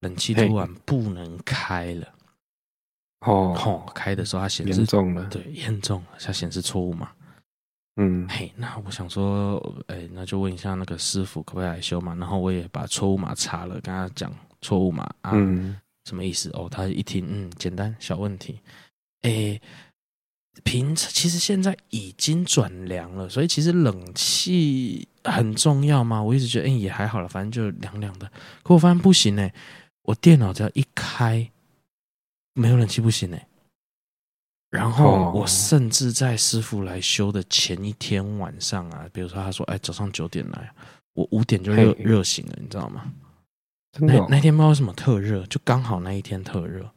[0.00, 2.06] 冷气突然不能开了。
[3.26, 7.10] 哦，吼，开的时候它显示严重了，对，严重了，它显示错误嘛。
[7.96, 12.14] 嗯，嘿，那我想说，哎，那就问一下那个师傅可不可以来修嘛？
[12.14, 16.48] 然后我也把错误码查了，跟他讲错误码啊，嗯，什么意思？
[16.50, 18.60] 哦，他一听，嗯，简单小问题，
[19.22, 19.60] 哎。
[20.64, 26.22] 平其实现在已经转凉了，所以其实冷气很重要吗？
[26.22, 28.30] 我一直觉得，哎，也还好了，反正就凉凉的。
[28.62, 29.52] 可我发现不行哎，
[30.02, 31.50] 我电脑只要一开，
[32.54, 33.48] 没有冷气不行哎。
[34.70, 40.70] 然后我甚至在师傅来修的前一天晚上啊，比如说他说，哎，早上九点来，
[41.14, 43.12] 我五点就热热醒了，你知道吗？
[44.00, 46.90] 那那天不知道为什么特热，就刚好那一天特热。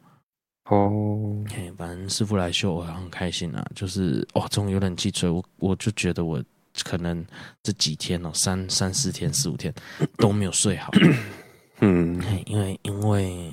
[0.68, 3.64] 哦，嘿，反正师傅来修，我很开心啊。
[3.74, 6.42] 就是哦，终于有冷气吹，我我就觉得我
[6.82, 7.24] 可能
[7.62, 9.72] 这几天哦，三三四天、四五天
[10.18, 10.90] 都没有睡好。
[11.80, 13.52] 嗯，因为因为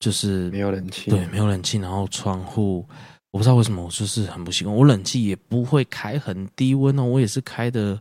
[0.00, 2.86] 就是没有冷气，对，没有冷气，然后窗户
[3.30, 4.76] 我不知道为什么，我就是很不习惯。
[4.76, 7.98] 我冷气也不会开很低温哦，我也是开的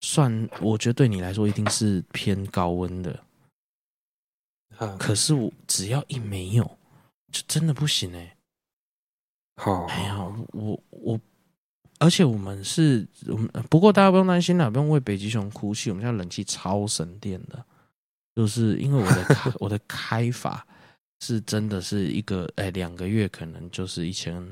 [0.00, 3.20] 算，我觉得对你来说一定是偏高温的。
[4.98, 6.75] 可是我只要一没有。
[7.36, 8.36] 就真的不行哎、欸！
[9.56, 10.16] 好，哎呀，
[10.52, 11.20] 我我，
[11.98, 15.90] 而且我们是，我们不过大家不用担心啦，不用为北极熊哭泣。
[15.90, 17.62] 我们现在冷气超省电的，
[18.34, 20.66] 就是因为我的开 我的开法
[21.20, 24.42] 是真的是一个哎，两个月可能就是一千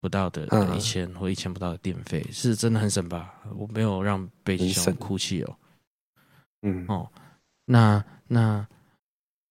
[0.00, 3.32] 不到的，一千或一千不到的电费，是真的很省吧？
[3.56, 5.56] 我没有让北极熊哭泣哦。
[6.62, 7.08] 嗯哦，
[7.66, 8.66] 那那。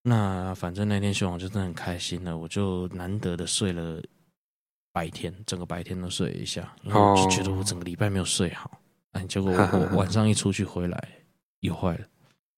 [0.02, 4.02] 那反正那天修完就真的很开心了，我就难得的睡了
[4.94, 8.80] 白天，整个白天都睡了一下，然后就觉得我整个礼拜没有睡好，
[9.12, 11.10] 哎，结果我 晚上一出去回来
[11.60, 12.06] 又坏了，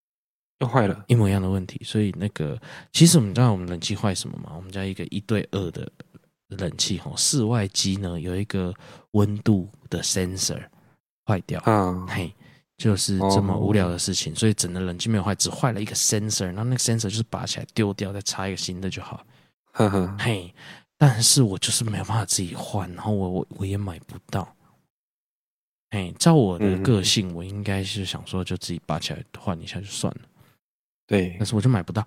[0.59, 1.83] 又坏了，一模一样的问题。
[1.83, 2.59] 所以那个
[2.93, 4.53] 其实我们知道我们冷气坏什么吗？
[4.55, 5.91] 我们家一个一对二的
[6.49, 8.73] 冷气吼，室外机呢有一个
[9.11, 10.63] 温度的 sensor
[11.25, 12.33] 坏掉，啊，嘿。
[12.81, 19.23] 就是这么无聊的事情，所以整个冷气没有坏，只坏了一个 sensor，然后那个 sensor 就是拔起来丢掉，再插一个新的就好。
[19.73, 20.51] 呵呵，嘿，
[20.97, 24.51] 但是我就是没有办法自己换，然后我我我也买不到。
[25.91, 30.21] 嘿，照我的个性，我应该是想说就自己拔起来换一下就算了。
[31.05, 32.01] 对，但是我就买不到。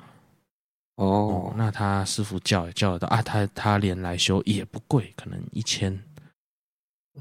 [0.97, 6.03] 哦，哦，那他师傅叫也叫得到啊，他他连来修也不贵，可能一千。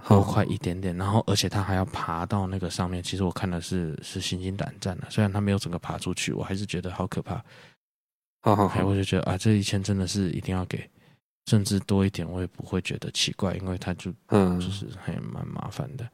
[0.07, 5.07] 多快一点点，然后而且他还要爬到那个上面，其实我看的是是心惊胆战的。
[5.09, 7.35] 虽然他没有整个爬出去，我还是觉得好可怕。
[8.41, 10.89] 好好好，我就觉得啊，这一千真的是一定要给，
[11.45, 16.09] 甚至多一点我也不会觉得奇怪，因为他就嗯就是还蛮麻烦的。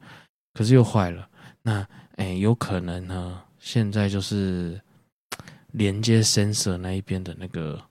[0.52, 1.28] 可是又坏了，
[1.62, 3.42] 那哎有可能呢？
[3.58, 4.80] 现在就是
[5.72, 7.82] 连接 sensor 那一边的那个。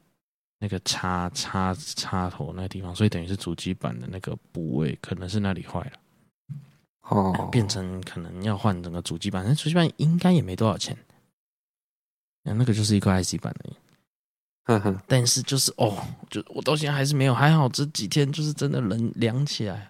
[0.60, 5.92] 那个插插插头那个地方，所以等于是主机板的那个部位，可能是那里坏了，
[7.02, 10.98] 哦，变成可能要换整个主机板，那主机板应该也没多少钱，
[12.44, 13.76] 那个就是一个 IC 板而已，
[14.66, 15.98] 哼哼，但是就是哦，
[16.30, 19.90] 就我到现在还是没有，还好这几天就是真的冷凉起来，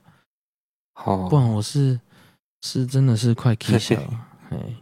[0.93, 1.99] 好，不然我是
[2.61, 4.27] 是真的是快气笑了。
[4.51, 4.75] 哎，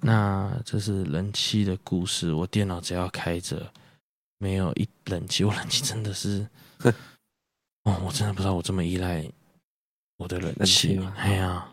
[0.00, 2.32] 那这是人气的故事。
[2.32, 3.70] 我电脑只要开着，
[4.40, 6.48] 没有一冷气， 我冷气真的是，
[7.84, 9.30] 哦，我真的不知道我这么依赖
[10.16, 10.98] 我的冷气。
[11.16, 11.68] 哎呀，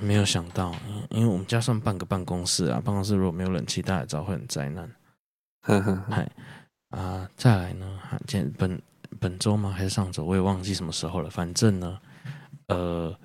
[0.00, 0.74] 没有想到，
[1.10, 4.90] 因为我们家算半个办公室啊，办公室如果没有冷气，大家也知道会很灾难。
[5.62, 6.30] 呵呵，嗨
[6.90, 8.00] 啊，再来呢？
[8.26, 8.82] 今本
[9.20, 9.70] 本周吗？
[9.70, 10.24] 还是上周？
[10.24, 11.30] 我也忘记什么时候了。
[11.30, 12.00] 反正呢，
[12.66, 13.16] 呃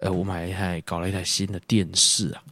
[0.00, 2.42] 呃，我买了一台，搞了一台新的电视啊。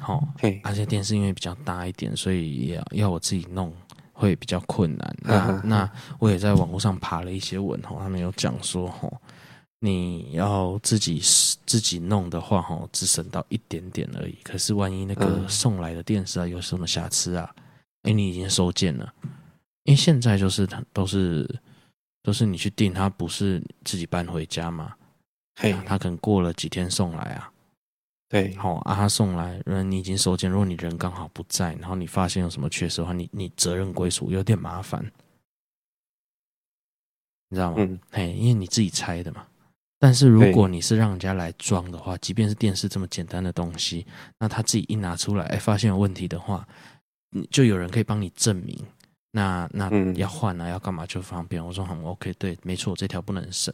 [0.00, 0.28] 好、哦，
[0.62, 3.74] 而且电视因为比较大一点，所以也要，要我自己弄
[4.12, 5.16] 会比较困难。
[5.22, 9.20] 那那我也在网络上爬了一些文吼，他们有讲说吼，
[9.80, 11.20] 你要自己
[11.66, 14.36] 自己弄的话吼，只省到一点点而已。
[14.42, 17.54] 可是万一那个送来的电视啊有什么瑕疵啊，
[18.02, 19.12] 哎，你已经收件了。
[19.84, 21.48] 因为现在就是它都是
[22.22, 24.94] 都是你去订，他不是自己搬回家嘛？
[25.60, 27.51] 嘿，他可能过了几天送来啊。
[28.32, 35.04] 对，好啊，他送来，嗯你已经收件，如果你人刚好不在，然后你发现有什么缺失的话，你你责任归属有点麻烦，
[37.50, 37.76] 你知道吗？
[37.80, 39.46] 嗯，嘿，因为你自己拆的嘛。
[39.98, 44.06] 但是如果你是让人家来装的话，即便是电视这么简单的东西，
[44.38, 46.66] 那他自己一拿出来，哎，发现有问题的话，
[47.50, 48.82] 就有人可以帮你证明。
[49.30, 51.62] 那那要换啊，要干嘛就方便。
[51.62, 53.72] 我说很，OK，对，没错，这条不能省。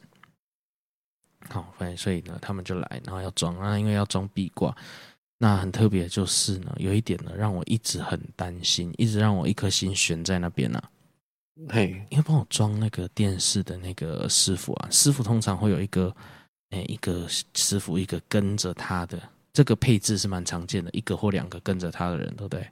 [1.50, 4.74] 好，反正所以呢，他们就来，然后要装啊，因为要装壁挂。
[5.40, 10.90] 那很特别就是呢，有一点呢，让我一直很担心，一直让我一颗心悬在那边呢、啊。
[11.70, 16.14] 嘿，因为帮我装那个电视的那个师傅啊，师傅通常会有一个，
[16.70, 19.20] 哎，一个师傅，一个跟着他的，
[19.52, 22.68] 这个配置是蛮常见的，一个或两个跟着他的人，对不对？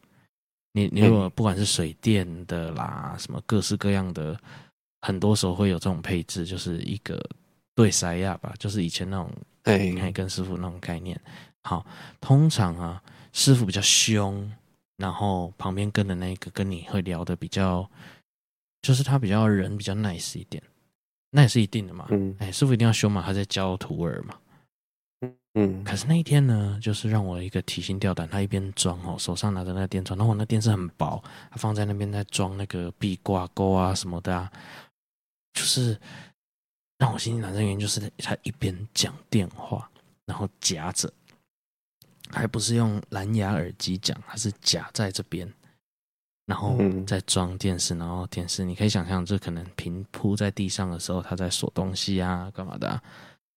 [0.72, 4.36] 你你如果不管是水电的啦，什么各式各样的，
[5.02, 7.24] 很多时候会有这种配置，就是一个。
[7.76, 9.30] 对，塞亚吧，就是以前那种，
[9.64, 11.20] 哎，跟师傅那种概念。
[11.62, 11.84] 好，
[12.22, 13.02] 通常啊，
[13.34, 14.50] 师傅比较凶，
[14.96, 17.86] 然后旁边跟的那个跟你会聊的比较，
[18.80, 20.62] 就是他比较人比较 nice 一点，
[21.30, 22.06] 那也是一定的嘛。
[22.08, 24.38] 嗯，哎，师傅一定要凶嘛，他在教徒儿嘛。
[25.52, 34.50] 嗯，可是那一天呢，就是让我一个提心吊胆，他一边装哦，手上拿着那个电钻，然后我那电视很薄，他放在那边在装那个壁挂钩啊什么的啊，
[35.52, 36.00] 就是。
[36.98, 39.90] 让我心里难受的原因就是他一边讲电话，
[40.24, 41.12] 然后夹着，
[42.30, 45.52] 还不是用蓝牙耳机讲，他是夹在这边，
[46.46, 53.02] 然后再装电视，然后电视你可以想象，这可能平铺在地上的时候，他在锁东西啊，干嘛的啊？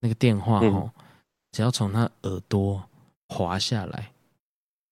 [0.01, 0.91] 那个电话哦，
[1.51, 2.83] 只要从他耳朵
[3.29, 4.11] 滑下来，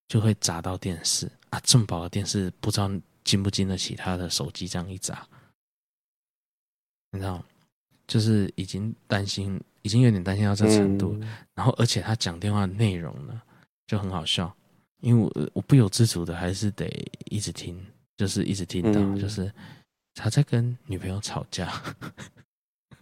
[0.07, 1.59] 就会砸到电视啊！
[1.65, 2.89] 这么薄的电视，不知道
[3.23, 5.27] 经不经得起他的手机这样一砸，
[7.11, 7.45] 你知道吗？
[8.07, 13.41] 就是已经担心，已经有点担心到这程度，嗯、然后而且他讲电话的内容呢
[13.85, 14.55] 就很好笑，
[15.01, 16.87] 因为我我不由自主的还是得
[17.25, 17.77] 一直听，
[18.15, 19.51] 就是一直听到，嗯、就是
[20.13, 21.69] 他在跟女朋友吵架。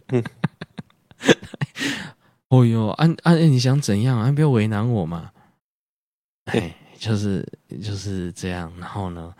[0.08, 0.22] 嗯，
[2.50, 4.20] 哦哟，安安，你想怎样？
[4.20, 5.30] 安不要为难我嘛。
[6.46, 7.46] 哎，就是
[7.82, 9.32] 就是这样，然后呢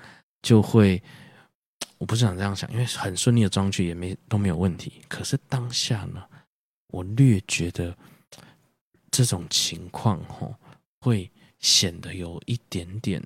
[0.42, 1.02] 就会。
[1.99, 5.01] 我不是想这样想，因为很顺利的装去也没都没有问题。
[5.09, 6.23] 可是当下呢，
[6.89, 7.97] 我略觉得
[9.11, 10.55] 这种情况吼
[11.01, 13.23] 会显得有一点点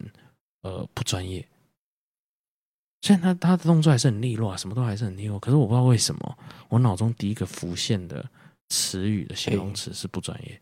[0.63, 1.47] 呃不专业。
[3.03, 8.25] 虽然他他的动作还是很利落啊，什么都还是很利落，可是我不知道为什么，我脑中第一个浮现的
[8.69, 10.61] 词语的形容词是不专业。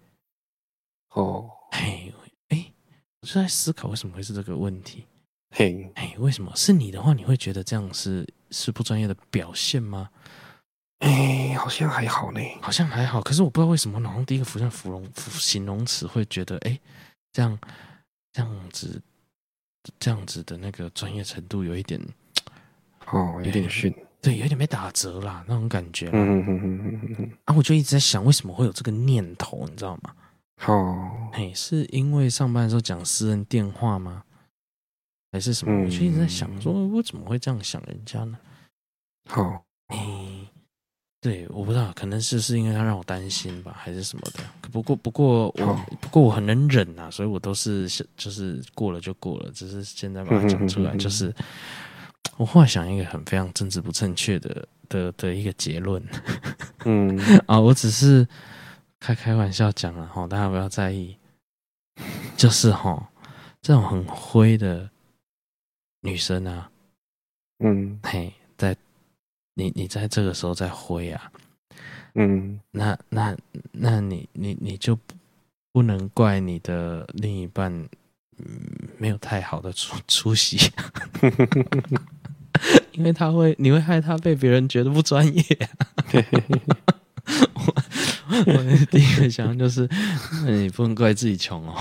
[1.10, 2.14] 哦，嘿，
[2.48, 2.72] 哎，
[3.20, 5.04] 我就在思考为什么会是这个问题。
[5.50, 10.10] 嘿，哎，为什么是你的话，你会觉得这样是是不专业的表现吗？
[10.98, 13.20] 哎，好像还好呢，好像还好。
[13.22, 16.78] 可是我不知道为什么脑中第一个浮现芙蓉形容词会觉得，哎，
[17.32, 17.58] 这样
[18.32, 19.00] 这样子
[19.98, 22.00] 这样子的那个专业程度有一点
[23.06, 26.10] 哦，有点逊，对，有点被打折啦那种感觉。
[26.12, 30.14] 嗯嗯嗯嗯嗯啊，我就一直在想，为什么会有这个念头，你知道吗？
[30.66, 34.24] 哦，嘿，是因为上班的时候讲私人电话吗？
[35.30, 35.84] 还是什么？
[35.84, 38.38] 我就一直在想，说我怎么会这样想人家呢？
[39.28, 39.96] 好，哎，
[41.20, 44.40] 对，我不知道，可能是是因为他让我担心吧，还是什么的。
[44.70, 50.96] 不过，不过我不过我很能忍呐，所以我都是就是过了就过了，只是现在把它讲出来。
[50.96, 51.34] 就是
[52.36, 56.02] 我后来想一个很非常政治不正确的的的一个结论。
[56.84, 58.26] 嗯 啊，我只是
[58.98, 61.16] 开开玩笑讲了哈，大家不要在意。
[62.36, 63.10] 就是哈，
[63.60, 64.88] 这种很灰的。
[66.00, 66.70] 女生啊，
[67.58, 68.76] 嗯，嘿，在
[69.54, 71.32] 你你在这个时候在挥啊，
[72.14, 73.36] 嗯，那那
[73.72, 75.14] 那你你你就不
[75.72, 77.72] 不能怪你的另一半，
[78.38, 78.60] 嗯，
[78.96, 80.70] 没有太好的出出息，
[82.92, 86.94] 因为他会你会害他被别人觉得不专业， 啊。
[88.30, 89.88] 我我第一个想就是，
[90.46, 91.74] 你不能怪自己穷哦。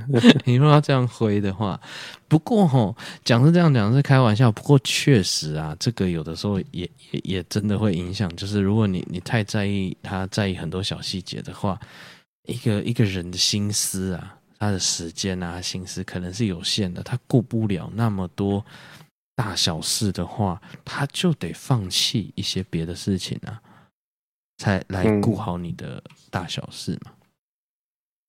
[0.44, 1.80] 你如果要这样挥的话，
[2.28, 4.50] 不过吼，讲是这样讲是开玩笑。
[4.50, 8.28] 不过确实啊，这个有的时候也也也真的会影响。
[8.36, 11.78] 就是如果你你太在意他，在意很多小细节的话，
[12.48, 18.64] 一个一个人的心思啊，他的时间啊，心思可能是有限的，他顾不了那么多
[19.36, 23.60] 大小事的话，他就得放弃一些别的事情啊，
[24.58, 27.12] 才来顾好你的大小事嘛。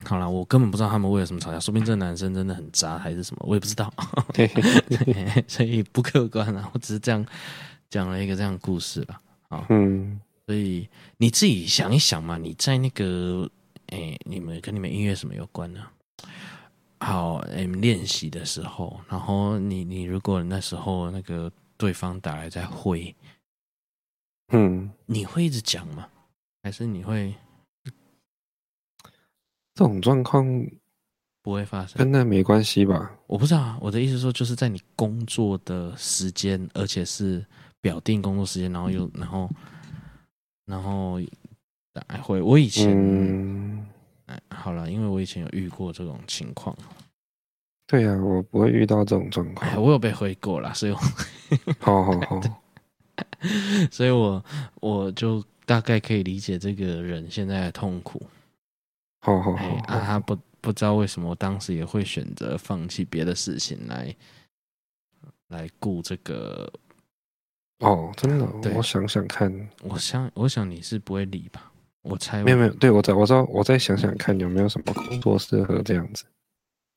[0.05, 3.91] 好了，我根本不知道他们为了什么吵架，说不定这个男生真的很渣还是什么，我也不知道，
[5.47, 6.69] 所以不客观啊。
[6.73, 7.25] 我只是这样
[7.89, 9.21] 讲了一个这样的故事吧。
[9.49, 10.87] 啊，嗯，所以
[11.17, 13.49] 你自己想一想嘛，你在那个
[13.87, 15.81] 哎、欸，你们跟你们音乐什么有关呢？
[16.99, 23.15] 好，哎、欸，练习的时候，然后你你如果那时候那个对方打来在会，
[24.51, 26.07] 嗯，你会一直讲吗？
[26.63, 27.33] 还是你会？
[29.75, 30.45] 这种状况
[31.41, 33.11] 不会发生，跟那没关系吧？
[33.27, 33.77] 我不知道啊。
[33.81, 37.45] 我的意思说，就是在你工作的时间，而且是
[37.81, 39.49] 表定工作时间，然后又然后
[40.65, 41.19] 然后
[42.09, 42.41] 来回。
[42.41, 43.85] 我以前，嗯、
[44.27, 46.75] 哎，好了，因为我以前有遇过这种情况。
[47.87, 49.69] 对呀、啊，我不会遇到这种状况。
[49.69, 50.97] 哎，我有被回过了，所以我
[51.79, 52.41] 好好好，
[53.91, 54.43] 所以我
[54.79, 58.21] 我就大概可以理解这个人现在的痛苦。
[59.23, 64.13] 好好好，啊，他不不知道为什么我当时也会选择放弃别的事情来
[65.47, 66.69] 来顾这个。
[67.79, 71.71] 哦，真的，对我想想看，我想我想你是不会理吧？
[72.01, 76.25] 我猜我没有没有，对我在我知道我再想想看有没有什么工作适合这样子。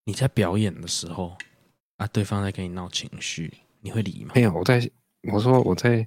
[0.04, 1.36] 你在表演的时候
[1.98, 4.32] 啊，对方在跟你闹情绪，你会理吗？
[4.34, 4.90] 没有，我在
[5.32, 6.06] 我说我在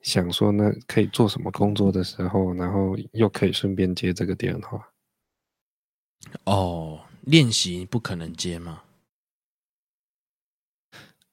[0.00, 4.86] 想说那可以做什么工作的时候，然后又可以顺便接这个电话。
[6.44, 8.82] 哦，练习不可能接吗？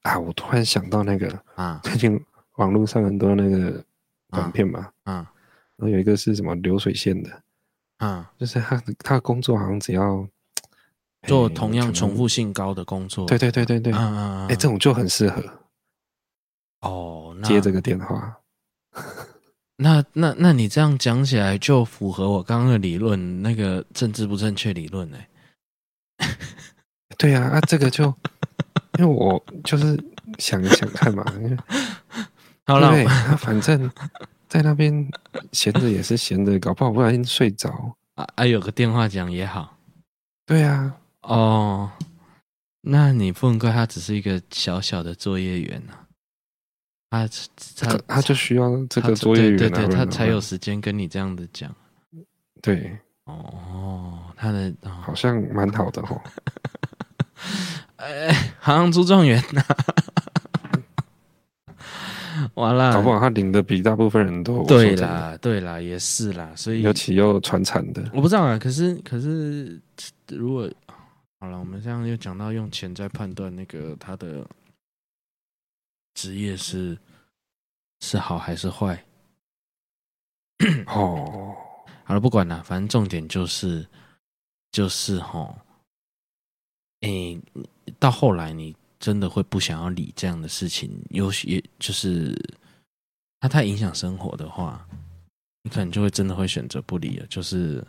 [0.02, 2.24] 啊，我突然想到那个啊，最近
[2.56, 3.84] 网络上很多那个
[4.30, 5.32] 短片嘛，啊，
[5.76, 7.42] 然后有一个是什么流水线的，
[7.98, 10.28] 啊，就是他他的工作好像只要
[11.26, 15.42] 做同样重复性高的工作，对对对对对，嗯嗯，哎，这种就很适合
[16.82, 18.40] 哦，接这个电话。
[19.78, 25.18] 那那那你这样讲起来就符合我刚刚的理论，那个政治不正确理论呢？
[27.18, 28.04] 对呀，啊，这个就
[28.98, 30.02] 因为我就是
[30.38, 31.22] 想一想看嘛，
[32.64, 32.90] 好了，
[33.36, 33.90] 反正
[34.48, 35.06] 在那边
[35.52, 39.76] 闲着也是闲着，搞不好不小心睡着啊啊，有个电话讲也好，
[40.46, 41.92] 对呀，哦，
[42.80, 46.05] 那你不能怪他，只是一个小小的作业员啊。
[47.08, 47.28] 他
[47.76, 51.74] 他他就需要这个作业员，对对，他才有时间跟你这样子讲。
[52.60, 56.20] 对，哦，他的好像蛮好的哦。
[57.96, 59.62] 哎，好像出状元呐！
[62.54, 68.58] 完了，搞不好他领的比大部分人都对啦，对啦，也是啦，所以尤其又传产的，我不知道啊。
[68.58, 69.80] 可是可是，
[70.28, 70.68] 如果
[71.38, 74.46] 好了，我们这样又讲到用钱在判断那个他的。
[76.16, 76.98] 职业是
[78.00, 79.04] 是好还是坏？
[80.86, 81.54] 哦，
[82.04, 83.86] 好了，不管了，反正重点就是
[84.72, 85.54] 就是齁，
[87.00, 87.42] 哎、欸，
[87.98, 92.34] 到后来你真的会不想要理这样的事情，有些就是
[93.38, 94.88] 它太影响生活的话，
[95.64, 97.26] 你可能就会真的会选择不理了。
[97.26, 97.86] 就是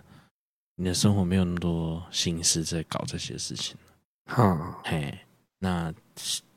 [0.76, 3.78] 你的生活没有那么多心思在搞这些事情。
[4.26, 5.18] 好，嘿，
[5.60, 5.94] 那。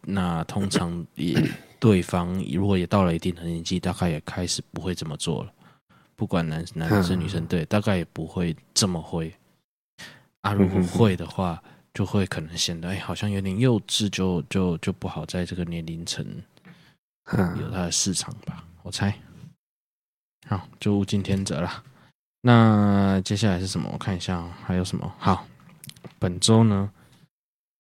[0.03, 1.43] 那通常也
[1.79, 5.53] 对方如果也到了一定的年纪，大概也开始不会这么做了。
[6.17, 9.35] 不管男男生女生，对，大概也不会这么会。
[10.43, 11.63] 啊，如果会的话，
[11.95, 16.25] 就会可能显得哎，好像有点幼稚，就就就不好在这个年龄层
[17.59, 18.65] 有它的市场吧。
[18.83, 19.15] 我猜。
[20.47, 21.85] 好，就物竞天择了。
[22.43, 23.89] 那接下来是什么？
[23.93, 25.15] 我看一下还有什么。
[25.19, 25.47] 好，
[26.19, 26.91] 本周呢？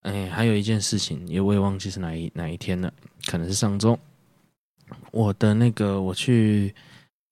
[0.03, 2.93] 哎，还有一件事情，也我也忘记是哪一哪一天了，
[3.27, 3.99] 可能是上周。
[5.13, 6.75] 我的那个我去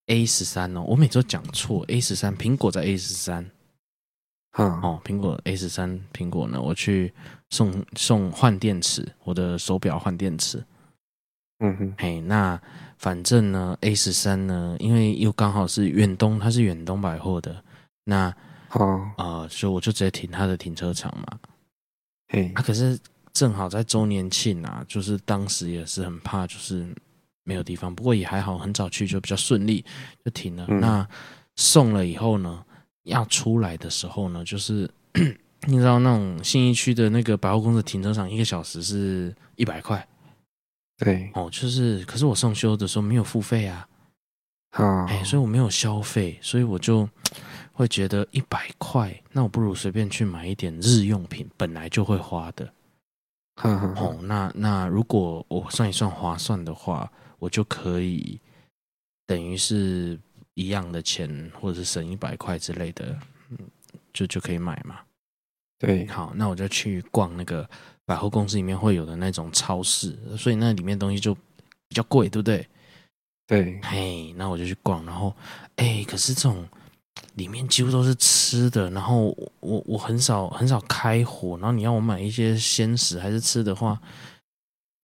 [0.07, 3.51] A 十三哦，我每周讲错 A 十三，苹果在 A 十三。
[4.53, 6.61] 哦，苹果 A 十三，苹果呢？
[6.61, 7.13] 我去
[7.51, 10.65] 送送换电池，我的手表换电池。
[11.61, 12.61] 嗯哼，嘿，那
[12.97, 17.63] 反正呢，A 十三呢，因为又刚好是远东，它是远东百货的，
[18.05, 18.35] 那
[18.73, 21.39] 哦啊，所以我就直接停他的停车场嘛。
[22.29, 22.99] 嘿，啊，可是
[23.33, 26.87] 正好在周年庆啊，就是当时也是很怕，就是
[27.45, 29.85] 没有地方，不过也还好，很早去就比较顺利，
[30.25, 30.67] 就停了。
[30.69, 31.09] 嗯、那
[31.57, 32.65] 送了以后呢，
[33.05, 34.91] 要出来的时候呢，就是。
[35.67, 40.07] 你知道那种信义区的那个百货公司停车场，一个小时是一百块。
[40.97, 43.89] 对，哦，就是，可是我送修的时候没有付费啊，
[44.71, 47.09] 啊，哎，所以我没有消费，所以我就
[47.79, 52.69] 会觉得一百块，那我不如随便去买一点日用品，本来就会花的。
[53.63, 57.09] 哦，那那如果我算一算划算的话，
[57.39, 58.37] 我就可以
[59.29, 60.19] 等于是
[60.55, 63.17] 一样的钱，或者是省一百块之类的，
[63.51, 63.59] 嗯，
[64.13, 64.99] 就就可以买嘛。
[65.79, 67.69] 对，好，那我就去逛那个
[68.05, 71.33] 百货公司里面会有的那种超市，所以那里面东西就
[71.87, 72.67] 比较贵，对不对？
[73.47, 75.33] 对，嘿，那我就去逛，然后，
[75.77, 76.69] 哎，可是这种
[77.35, 83.99] 里面几乎都是吃的，然后我我很少很少开火，然后你要我买一些鲜食还是吃的话，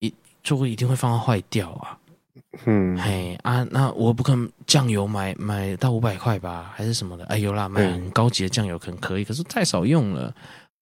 [0.01, 0.13] 一
[0.43, 1.99] 就会一定会放到坏掉啊。
[2.67, 7.25] 嗯，嘿啊，那我不可能酱油买买到五百块吧，还是什么的？
[7.27, 10.33] 哎，有啦，买很高级的酱油可能可以，可是太少用了。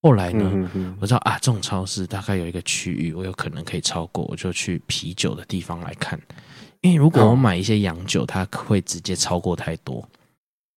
[0.03, 6.21] 后来呢，嗯、哼哼我知道啊，这种超市大概有一个区域，我有可能可以超过，我就去啤酒的地方来看。
[6.81, 10.07] 因为如果我买一些洋酒，它会直接超过太多。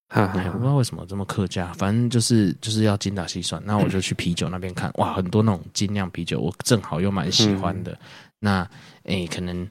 [0.07, 3.61] 哈哈哎，我不知道为什么这么客家，反正就是就是要精打细算。
[3.65, 7.91] 那我就去啤酒那边看， 哇，很多那种精酿啤酒，我正好又蛮喜欢的。
[7.91, 7.97] 嗯、
[8.39, 8.69] 那
[9.03, 9.67] 哎，可能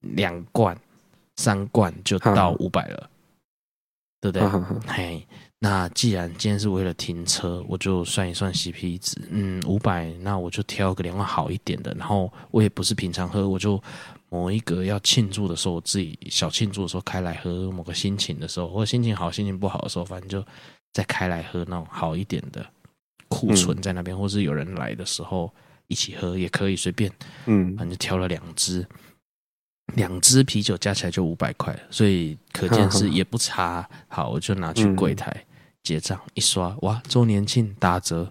[0.00, 0.76] 两罐、
[1.36, 3.10] 三罐就到五百了，
[4.20, 4.48] 对不对？
[4.86, 5.26] 嘿。
[5.62, 11.92] 那既然今天是为了停车，我就算一算 CP 值，嗯，五百，那我就挑个两罐好一点的。
[11.98, 13.78] 然后我也不是平常喝，我就
[14.30, 17.70] 某一个要庆祝的时候，我自己小庆祝的时候开来喝。
[17.70, 20.42] 某个心情的时候，或者心情好、心情不好的时候，反正就
[20.94, 22.64] 再开来喝那种好一点的
[23.28, 25.52] 库存在那边，嗯、或是有人来的时候
[25.88, 27.12] 一起喝也可以随便。
[27.44, 28.86] 嗯，反正就挑了两支，
[29.96, 33.86] 两支啤酒加起来就五百块，所以可见是也不差。
[34.08, 35.30] 好，我就拿去柜台。
[35.30, 35.46] 嗯
[35.82, 38.30] 结账一刷，哇，周年庆打折，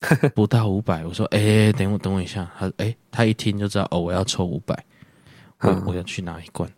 [0.34, 1.04] 不到五百。
[1.04, 2.48] 我说，哎、欸，等我等我一下。
[2.58, 4.84] 他，哎、欸，他一听就知道，哦，我要抽五百，
[5.60, 6.70] 我我要去拿一罐，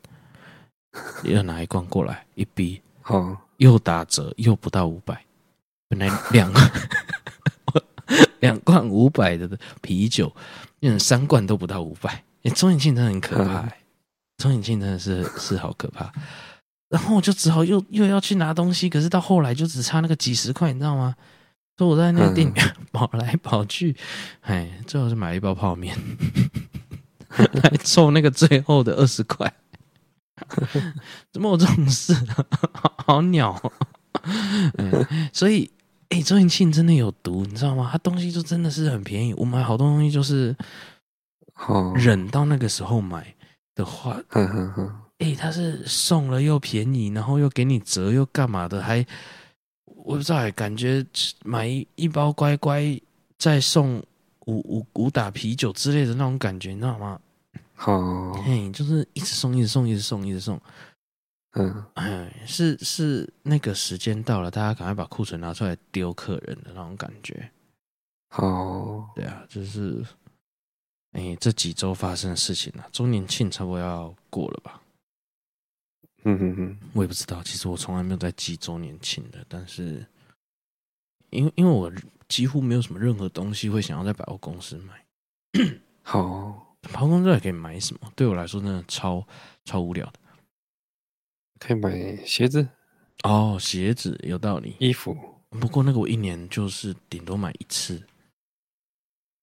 [1.24, 5.22] 要拿一罐过来，一逼，好，又打折，又不到五百。
[5.88, 6.52] 本来两
[8.40, 9.50] 两罐五百的
[9.82, 10.32] 啤酒，
[10.78, 12.24] 变成三罐都不到五百。
[12.44, 13.68] 哎，周年庆真的很可怕，
[14.38, 16.10] 周年庆真的是是好可怕。
[16.88, 21.14] 然后我就只好又又要去拿东西，可是到后来就只差那个几十块，你知道吗？
[21.81, 23.97] 所以我在那个店里面 跑来跑去，
[24.43, 25.97] 哎，最后是买了一包泡面
[27.39, 29.51] 来凑那个最后的二十块。
[31.33, 32.12] 怎么有这种事？
[32.74, 33.59] 好，好鸟！
[34.76, 35.70] 哎，所以，
[36.11, 37.89] 哎，周延庆真的有毒，你知道吗？
[37.91, 40.55] 他东西就真的是很便宜，我买好多东西就是，
[41.95, 43.35] 忍到那个时候买
[43.74, 44.20] 的话。
[44.35, 48.83] 哎、欸，他是送了又便宜，然后又给你折又干嘛的？
[48.83, 49.03] 还
[50.05, 51.05] 我不知道，感觉
[51.44, 52.82] 买一一包乖乖
[53.38, 54.03] 再送
[54.46, 57.20] 五五五打啤酒之类的那种感觉，你知道吗？
[57.74, 60.61] 好，嘿，就是一直送，一直送，一直送，一直送。
[61.53, 67.51] 嗯，哎，是是那个时间到了，大家赶快把库存拿出来丢客人的那种感觉。
[68.28, 70.05] 好，对啊，就是
[71.12, 74.80] 哎、欸，这几周发生的事情啊，周年庆差不多要过了吧？
[76.24, 77.42] 嗯哼哼，我也不知道。
[77.42, 80.06] 其实我从来没有在记周年庆的，但是
[81.30, 81.90] 因为因为我
[82.28, 85.04] 几乎没有什么任何东西会想要在百货公司买。
[86.02, 88.12] 好，百货公司还可以买什么？
[88.14, 89.26] 对我来说，真的超
[89.64, 90.12] 超无聊的。
[91.58, 92.66] 可以买鞋子
[93.22, 94.76] 哦，鞋子有道理。
[94.78, 95.16] 衣服，
[95.50, 98.02] 不过那个我一年就是顶多买一次，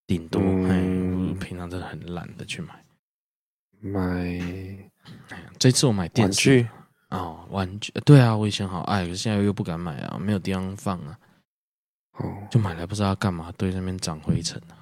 [0.05, 0.41] 顶多。
[0.41, 2.85] 嗯，我平常真的很懒得去买
[3.79, 4.86] 买。
[5.59, 6.67] 这次我买电视。
[7.09, 7.91] 哦，玩具。
[8.03, 11.17] 对啊，我以前好爱，可是现在又不敢买啊，没有地方放啊，
[12.17, 14.75] 哦，就买来不知道干嘛，堆在那边长灰尘啊。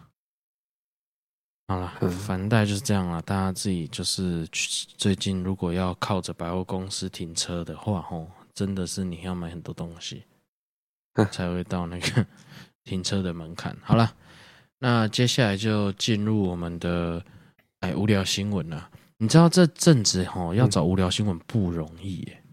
[1.67, 4.47] 好了，反正大概就是这样了，大家自己就是
[4.97, 10.23] 最近如果要靠着百货公司停车的话，吼，真的是你要买很多东西，
[11.31, 12.25] 才会到那个
[12.85, 13.77] 停车的门槛。
[13.83, 14.11] 好了，
[14.79, 17.23] 那接下来就进入我们的
[17.81, 18.89] 哎无聊新闻了。
[19.17, 22.43] 你知道这阵子哈要找无聊新闻不容易耶，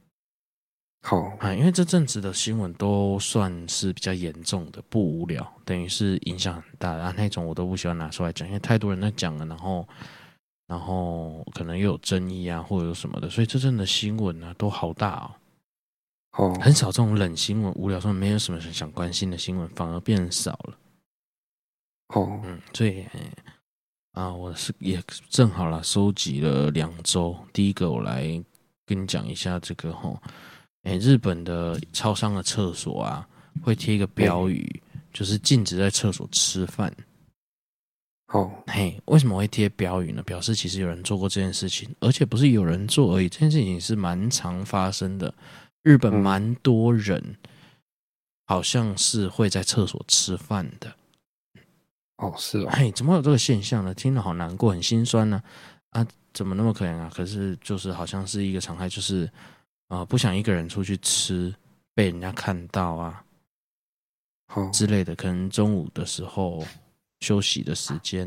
[1.02, 9.88] 好啊，因为这阵子的新闻都算是比较严重的，不无聊，等于是影响很大的啊那种，我都不喜欢拿出来讲，因为太多人在讲了，然后
[10.68, 15.34] 然后可能又有争议啊，或者有什么的，所以这阵的新闻啊都好大哦。
[16.38, 20.78] 哦，很少这种冷新闻、无聊说没有什么想关心的新闻，反而变少了。
[22.14, 23.04] 哦，嗯，所以
[24.12, 27.34] 啊，我是也正好啦，收集了两周。
[27.52, 28.22] 第一个，我来
[28.84, 30.20] 跟你讲一下这个吼，
[30.82, 33.26] 哎，日本的超商的厕所啊，
[33.62, 34.82] 会贴一个标语，
[35.14, 36.94] 就是禁止在厕所吃饭。
[38.34, 40.22] 哦，嘿，为什么会贴标语呢？
[40.24, 45.32] 表示其实有人做过这件事情，而且不是有人做而已，这件事情是蛮常发生的。
[45.82, 47.34] 日本蛮多人，
[48.44, 50.94] 好像是会在厕所吃饭的。
[52.16, 52.70] 哦，是哦。
[52.72, 53.94] 嘿，怎么会有这个现象呢？
[53.94, 55.42] 听了好难过，很心酸呢。
[55.90, 57.10] 啊，怎么那么可怜啊？
[57.14, 59.26] 可是就是好像是一个常态，就是
[59.88, 61.54] 啊、呃，不想一个人出去吃，
[61.94, 63.24] 被人家看到啊，
[64.48, 65.14] 好之类的。
[65.16, 66.64] 可能中午的时候。
[67.22, 68.26] 休息的时间，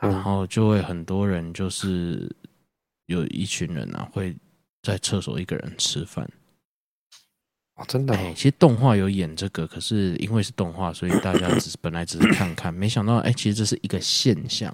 [0.00, 2.28] 然后就会很多人，就是
[3.06, 4.36] 有一群人啊，会
[4.82, 6.28] 在厕所一个人吃饭。
[7.76, 8.14] 哦，真的？
[8.14, 14.72] 哎，其实动画有演这个，可是因为是动画，所以大家只是 本来只是看看，没想到，哎，其实这是一个现象。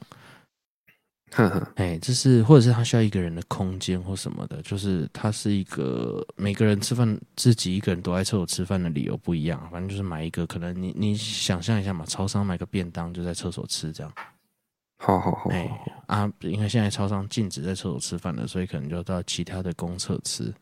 [1.33, 14.13] 呵呵，哎，这是或者是他需要一个人的空间或什么的，就是他是一个每个人吃饭自己一个人躲在厕所吃饭的理由不一样，反正就是买一个，可能你你想象一下嘛，超商买个便当就在厕所吃这样。
[14.99, 15.71] 好好好，哎
[16.07, 20.53] 啊，因为现在超商禁止在厕所吃饭了，所以可能就到其他的公厕吃。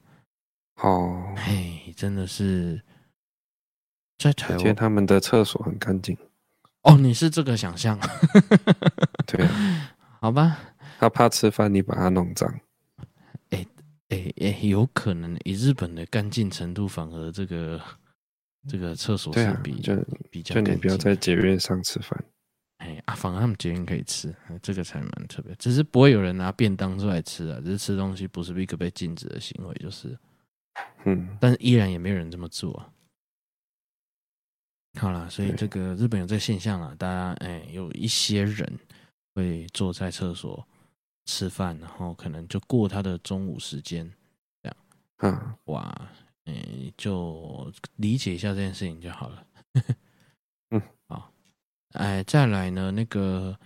[0.81, 2.83] 哦，嘿，真的是
[4.17, 6.17] 在台湾，他们的厕所很干净。
[6.83, 7.99] 哦，你是这个想象？
[9.27, 9.95] 对啊。
[10.21, 10.59] 好吧，
[10.99, 12.53] 他怕吃饭，你把它弄脏。
[13.51, 13.65] 哎
[14.09, 17.81] 哎哎，有可能以日本的干净程度，反而这个
[18.69, 19.97] 这个厕所是比、啊、就
[20.31, 22.25] 比较，就你不要在捷运上吃饭。
[22.79, 25.55] 哎啊，反而他们捷运可以吃，这个才蛮特别。
[25.57, 30.19] 只是不会有人拿便当出来吃啊，只是吃东西不是一个被禁止的行为，就是，
[31.05, 32.93] 嗯，但是依然也没有人这么做啊。
[34.99, 38.79] 好了，所以这个日本有这个现象啊，大家哎，有一些人。
[39.35, 40.67] 会坐在厕所
[41.27, 44.13] 吃饭，然后可能就过他的中午时间，
[44.61, 44.77] 这样，
[45.19, 46.11] 嗯，哇，
[46.47, 49.47] 嗯，就理解一下这件事情就好了。
[50.71, 51.33] 嗯， 好，
[51.93, 53.57] 哎，再来呢，那个，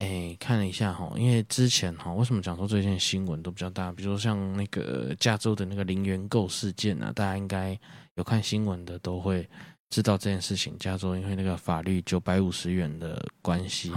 [0.00, 3.90] 哎，看了一下哈，因为之前哈，为什么讲说最近新闻都比较大？
[3.92, 7.78] 比如说像那个加州的那个零元购事件啊，大家应该
[8.16, 9.48] 有看新闻的都会。
[9.92, 13.92] 知道这件事情，加州因为那个法律九百五十元的关系，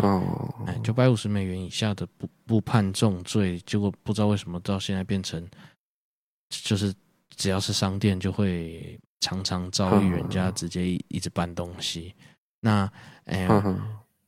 [0.66, 5.48] 哎，九百五十美元以下的不不判重罪，结果不知道为什么到现在变成，
[6.50, 6.92] 就是
[7.36, 12.16] 只要是商店就会常常遭遇人家直接一直搬东西。
[12.60, 12.92] 那，
[13.26, 13.48] 哎，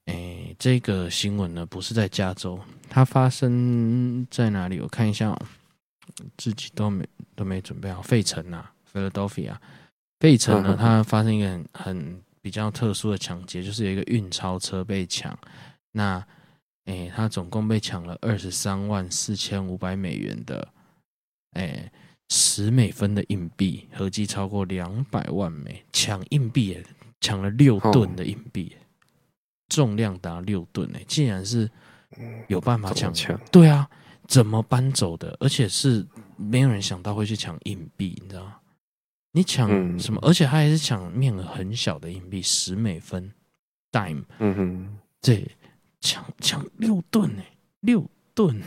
[0.06, 4.80] 哎，这个新闻呢不是在加州，它发生在哪里？
[4.80, 5.40] 我看一下哦，
[6.38, 9.56] 自己都没都没准备好，费城啊，Philadelphia。
[10.20, 15.38] 费城呢，它发生一个很很比较特殊的抢劫，就是有一个运钞车被抢。
[15.92, 16.26] 那，
[16.86, 20.68] 诶，它总共被抢了二十三万四千五百美元的，
[21.54, 21.92] 诶，
[22.30, 25.84] 十美分的硬币，合计超过两百万枚。
[25.92, 26.82] 抢硬币，
[27.20, 28.76] 抢了六吨的硬币，
[29.70, 30.90] 重量达六吨。
[30.94, 31.70] 诶，竟然是
[32.48, 33.14] 有办法抢？
[33.52, 33.90] 对啊，
[34.28, 35.36] 怎么搬走的？
[35.40, 36.06] 而且是
[36.38, 38.58] 没有人想到会去抢硬币，你知道吗？
[39.32, 39.68] 你抢
[40.00, 40.20] 什么？
[40.22, 43.32] 嗯、而且他还是抢面额很小的硬币，十美分
[43.92, 44.24] ，dime。
[44.40, 45.52] 嗯哼，对，
[46.00, 47.44] 抢抢六吨呢，
[47.82, 48.62] 六吨。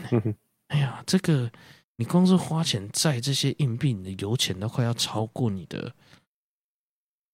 [0.67, 1.51] 哎呀，这个
[1.95, 5.91] 你光是花钱载这些硬币，你的油钱都快要超过你的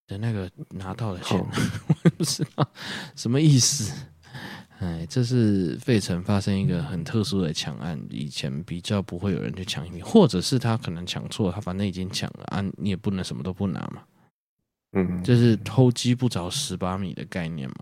[0.08, 1.38] 的那个拿到的钱。
[1.88, 2.68] 我也不知道
[3.16, 3.94] 什么意思。
[4.80, 14.04] 哎，这是费城发生一个很特殊的抢案，以前比较不会有人去抢或者是他可能抢错，他反正已经抢了啊，你也不能什么都不拿嘛。
[14.92, 17.76] 嗯，这是偷鸡不着十八米的概念嘛。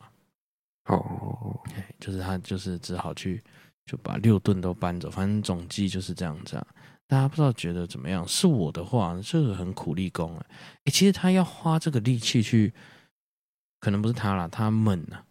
[0.86, 1.60] 哦，
[2.00, 3.42] 就是他就是只好去
[3.88, 6.68] 就把六吨都搬走，反正总计就是这样子啊。
[7.14, 8.28] 大家不知道觉得怎么样？
[8.28, 10.43] 是我的话，这个很苦力工啊。
[10.86, 12.74] 哎，其实他要花这个力气去，
[13.80, 15.24] 可能不是他啦，他们呐。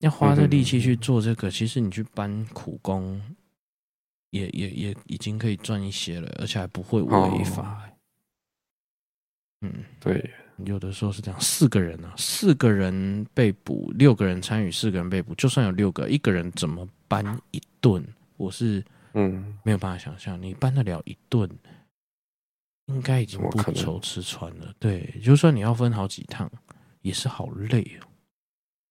[0.00, 3.18] 要花这力气去做这个，其实你去搬苦工，
[4.32, 7.88] 也也也已经可以赚一些了，而且还不会违法。
[9.62, 10.30] 嗯，对，
[10.66, 18.06] 有的时候是这样，四个人啊，四个人被捕，六个人参与，四个人被捕，就算有六个，一个人怎么搬一顿？
[18.36, 18.84] 我是
[19.18, 21.50] 嗯没有办法想象，你搬得了一顿，
[22.86, 24.72] 应该已经不愁吃穿了。
[24.78, 26.50] 对，就算你要分好几趟，
[27.02, 28.06] 也是好累哦。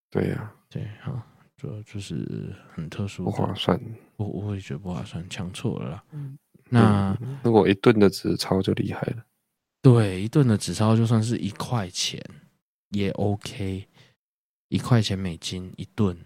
[0.10, 0.54] 对呀。
[0.70, 1.22] 对，好，
[1.56, 3.80] 这就是很特殊，不划算。
[4.18, 6.04] 我我也觉得不划算，抢错了啦。
[6.12, 6.38] 嗯、
[6.70, 9.26] 那如果一顿的纸钞就厉害了。
[9.82, 12.22] 对，一顿的纸钞就算是一块钱
[12.90, 13.88] 也 OK，
[14.68, 16.18] 一块钱美金一顿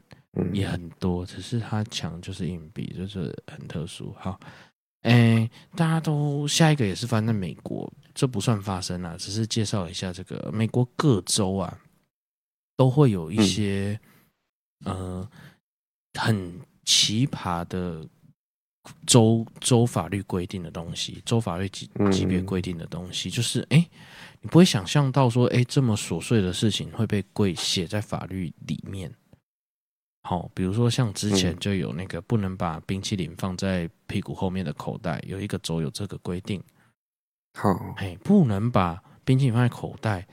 [0.54, 4.16] 也很多，嗯、只是他抢就是硬币，就是很特殊。
[4.20, 4.40] 好，
[5.02, 11.80] 哎，大家都下一个也是发生在美国，这不算发生啊，只是介绍一下这个美国各州啊，
[12.76, 14.00] 都会有一些、
[14.86, 15.30] 嗯、呃
[16.20, 18.08] 很奇葩的。
[19.06, 23.92] 州州法律规定的东西，州法律级级别规定的东西，嗯、就是哎、欸，
[24.42, 29.14] 你不会想象到说，哎、欸，这么琐碎的事情会被规写在法律里面。
[30.24, 36.62] 好，比如说像之前就有那个不能把冰淇淋放在屁股后面的口袋，有一个州有这个规定。
[37.54, 40.28] 好，哎，不能把冰淇淋放在口袋。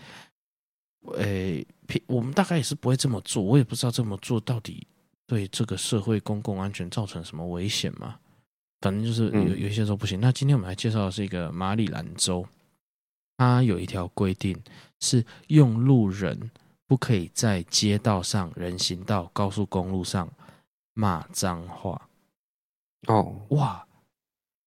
[1.17, 1.67] 哎、欸，
[2.07, 4.87] 我们大概也是不会这么做，我也不知道这么做到底
[5.27, 8.19] 对这个社会公共安全造成什么危险嘛？
[8.81, 10.21] 反正就是有有一些州不行。
[10.21, 12.47] 嗯、那今天我们来介绍的是一个马里兰州，
[13.39, 14.57] 它有一条规定
[15.01, 16.51] 是用路人
[16.89, 20.29] 不可以在街道上、人行道、高速公路上
[20.95, 22.09] 骂脏话。
[23.07, 23.87] 哦，哇，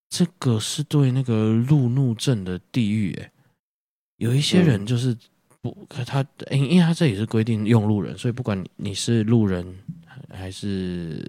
[0.07, 3.30] 这个是对那个路怒症的地狱诶。
[4.15, 5.17] 有一些人就是
[5.59, 9.78] 不，他因因为他这里是规定用路人，所以不管你是路人
[10.30, 11.28] 还是。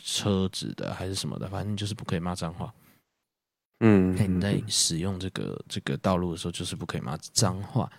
[0.00, 2.72] 车子的还是什么的，反正就是不可以骂脏话。
[3.80, 7.90] 嗯，你在使用这个这个道路的时候，就是不可以骂脏话。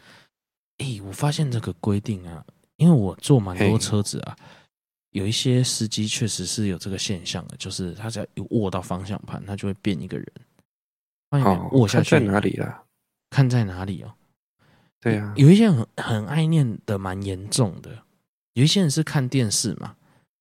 [0.79, 2.43] 诶，我发现这个规定啊，
[2.75, 4.35] 因为我坐蛮多车子啊，
[5.11, 10.27] 有一些司机确实是有这个现象的，就是他只要一握到方向盘，他就会变一个人。
[11.41, 12.83] 好，握下去在哪里了？
[13.29, 14.11] 看在哪里哦？
[14.99, 18.03] 对啊，有一些人很很爱念的蛮严重的，
[18.53, 19.95] 有一些人是看电视嘛。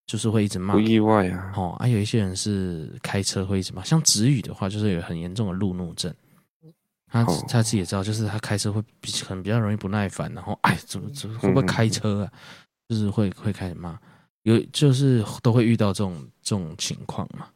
[0.09, 1.53] 就是会一直骂，不意外啊。
[1.55, 6.11] 哦，还、啊、有一些人是开车会一直骂，像子宇的话，就是有很严重的路怒症。
[7.09, 12.32] 他、哦、他自己也知道，就是他开车会比可能比较容易不耐烦，然后哎，怎么怎么会不会开车啊？
[12.88, 13.98] 就是会会开始骂，
[14.42, 17.48] 有就是都会遇到这种这种情况嘛。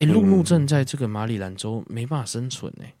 [0.00, 2.94] 哎，路怒症在这个马里兰州没办法生存哎、欸。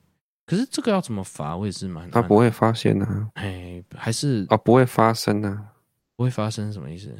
[0.46, 1.56] 可是这个要怎么罚？
[1.56, 2.10] 我也是蛮……
[2.10, 3.30] 他不会发现啊。
[3.34, 5.72] 哎，还是哦，不会发生啊？
[6.16, 7.10] 不会发生什么意思？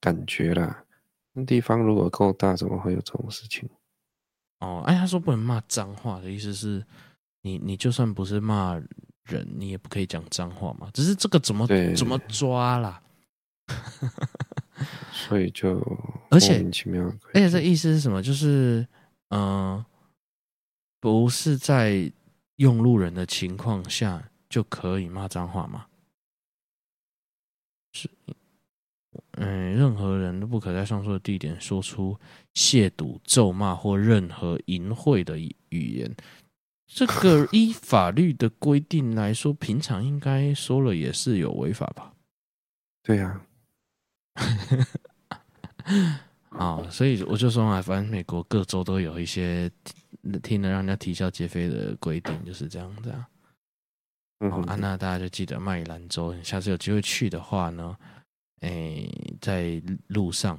[0.00, 0.84] 感觉啦，
[1.32, 3.68] 那地方如果够大，怎么会有这种事情？
[4.60, 6.84] 哦，哎，他说不能骂脏话的意思是，
[7.48, 8.74] 你你就算不是骂
[9.24, 10.90] 人，你也不可以讲脏话嘛。
[10.92, 13.02] 只是这个怎么怎么抓啦？
[15.12, 15.80] 所以就
[16.30, 16.62] 而且
[17.32, 18.22] 而且这意思是什么？
[18.22, 18.86] 就是
[19.30, 19.86] 嗯、呃，
[21.00, 22.12] 不是在
[22.56, 25.86] 用路人的情况下就可以骂脏话吗？
[27.92, 28.10] 是。
[29.32, 32.16] 嗯，任何人都不可在上述的地点说出
[32.54, 36.14] 亵渎、咒骂或任何淫秽的语言。
[36.88, 42.14] 这个依法律的规定来说，平常应该说了也是有违法吧？
[43.02, 43.40] 对呀、
[44.32, 44.42] 啊。
[46.50, 49.70] 啊，所以我就说嘛，反正美国各州都有一些
[50.42, 53.28] 听了让人家啼笑皆非的规定，就是这样子啊。
[54.50, 57.96] 好啊，那大家就记得马里兰州，下次有机会去的话呢。
[58.60, 60.58] 哎、欸，在路上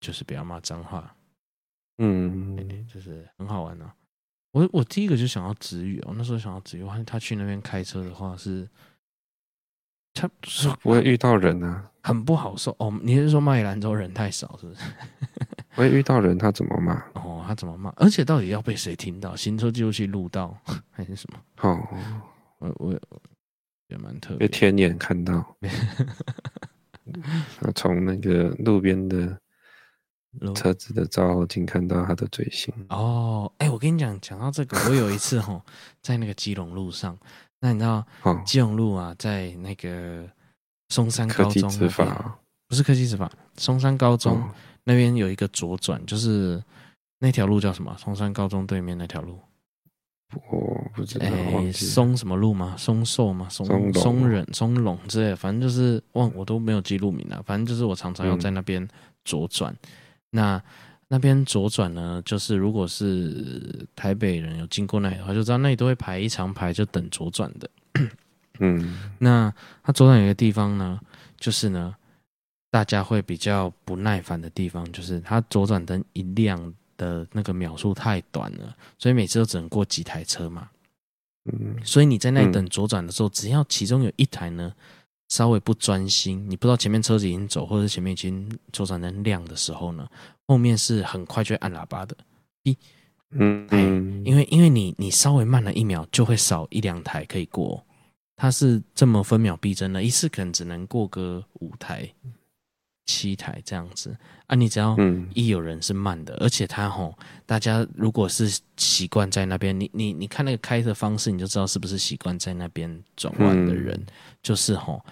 [0.00, 1.16] 就是不要骂脏话，
[1.98, 3.94] 嗯，就是很好玩啊。
[4.52, 8.68] 我我第一个就想要子宇哦，那时候想要子宇，我他去那边开车的话是，
[10.12, 12.92] 他是不会遇到人啊，很不好受哦。
[13.02, 14.80] 你是说麦兰州人太少是不是？
[15.74, 16.94] 不 会遇到人，他怎么骂？
[17.14, 17.90] 哦，他怎么骂？
[17.96, 19.36] 而且到底要被谁听到？
[19.36, 20.56] 行车记录器录到
[20.90, 21.38] 还是什么？
[21.62, 21.88] 哦，
[22.58, 23.00] 我我
[23.88, 25.56] 也蛮特别，被天眼看到。
[27.74, 29.39] 从那个路边的
[30.54, 35.60] 车子的照后镜看到他的嘴型哦，哎、欸，我跟你讲，讲到这个，我有一次吼，
[36.00, 37.18] 在那个基隆路上，
[37.60, 38.04] 那你知道，
[38.44, 40.24] 基隆路啊，在那个
[40.88, 44.42] 松山高中，执法不是科技执法，松山高中
[44.84, 46.62] 那边有一个左转，就是
[47.18, 47.94] 那条路叫什么？
[47.98, 49.38] 松山高中对面那条路。
[50.48, 52.76] 我不知道，哎，松什么路吗？
[52.78, 53.48] 松寿吗？
[53.48, 57.42] 松松忍、松龙之类的，反正就是忘，我都没有记录名了。
[57.44, 58.86] 反正就是我常常要在那边
[59.24, 59.72] 左转。
[59.72, 59.88] 嗯、
[60.30, 60.62] 那
[61.08, 67.70] 那边左转呢，就是如果是台北人有经过那里的话，就知道那里都会排一长排，就等左转的。
[68.58, 69.52] 嗯，那
[69.82, 71.00] 它左转有一个地方呢，
[71.38, 71.94] 就是呢，
[72.70, 76.72] 大家会比较不耐烦的地方，就是它左转灯一亮。
[77.00, 80.68] 的那个秒数太短了，所以每次都只能过几台车嘛。
[81.50, 84.70] 嗯，所以你在那里等左转的时候，只要其中有一台呢
[85.30, 90.06] 稍微不专心，你不知道前面车子已经走，或者前面已经左转灯亮的时候呢，
[90.46, 92.16] 后面是很快就会按喇叭的。
[92.64, 92.76] 一，
[93.30, 93.78] 嗯哎，
[94.28, 97.82] 因为因为你你稍微慢了一秒，就会少一两台可以过，
[98.36, 102.12] 它是这么分秒必争的，一次可能只能过个五台。
[103.10, 104.16] 七台这样子。
[104.46, 104.96] 啊，你只要
[105.34, 107.12] 一有人是慢的，嗯、而且他吼，
[107.44, 114.06] 大家如果是习惯在那边，你你你看那个开的方式，你就知道是不是习惯在那边转弯的人，嗯、
[114.40, 115.04] 就是吼，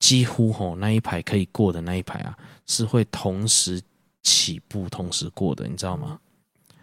[0.00, 2.36] 几乎吼那一排可以过的那一排啊，
[2.66, 3.80] 是会同时
[4.22, 6.18] 起步、同时过的，你知道吗？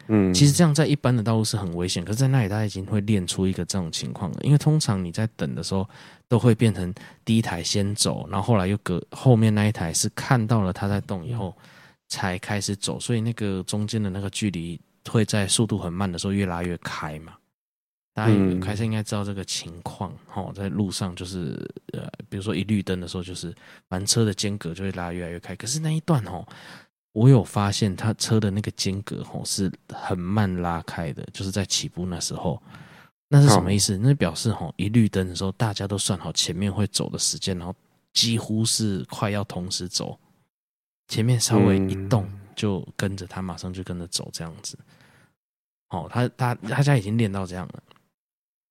[0.08, 4.38] 嗯，其实这样在一般的道路是很危险，可是在那里大家已经会练出一个这种情况了。
[4.42, 5.88] 因为通常你在等的时候，
[6.28, 6.94] 都会变成
[7.24, 11.56] 第一台先走，然后后来又隔后面那一台是看到了他在动以后
[12.10, 14.78] 才开始走，所以那个中间的那个距离
[15.10, 17.34] 会在速度很慢的时候越拉越开嘛。
[18.14, 21.58] 大家有开车应该知道这个情况，哈，在路上就是
[21.94, 23.56] 呃，比如说一绿灯的时候，就是
[23.88, 25.56] 反车的间隔就会拉越来越开。
[25.56, 26.46] 可是那一段哦。
[27.14, 32.62] 我有发现，他车的那个间隔吼是很慢拉开的，就是在起步那时候，
[33.30, 33.98] 那是什么意思？
[33.98, 37.76] 那表示吼一绿灯的时候，大家都算好前面会走的时间，然后
[38.14, 40.20] 几乎是快要同时走，
[41.08, 44.78] 前面稍微一动就跟着他，马上就跟着走这样子。
[45.90, 47.84] 哦，他他大家已经练到这样了。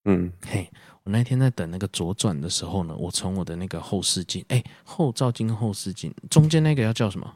[0.06, 0.68] 嗯，嘿，
[1.04, 7.34] 我那天在等那个左转的时候呢，我从我的那个后视镜，哎，后照镜后视镜中间那个要叫什么？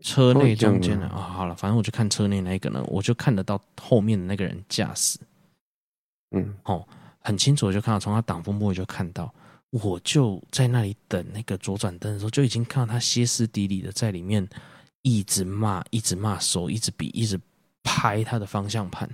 [0.00, 5.18] 车内中间的啊，好了，反正我就看车内那一个呢，我就看得到后面的那个人驾驶，
[6.30, 6.86] 嗯，哦，
[7.20, 9.32] 很清楚，我就看到从他挡风玻璃就看到，
[9.70, 14.48] 我就在那里等那个左转灯的时候，就已经看到他歇斯底里的在里面
[15.02, 17.38] 一直骂，一直骂，手一直比，一直
[17.82, 19.08] 拍他的方向盘，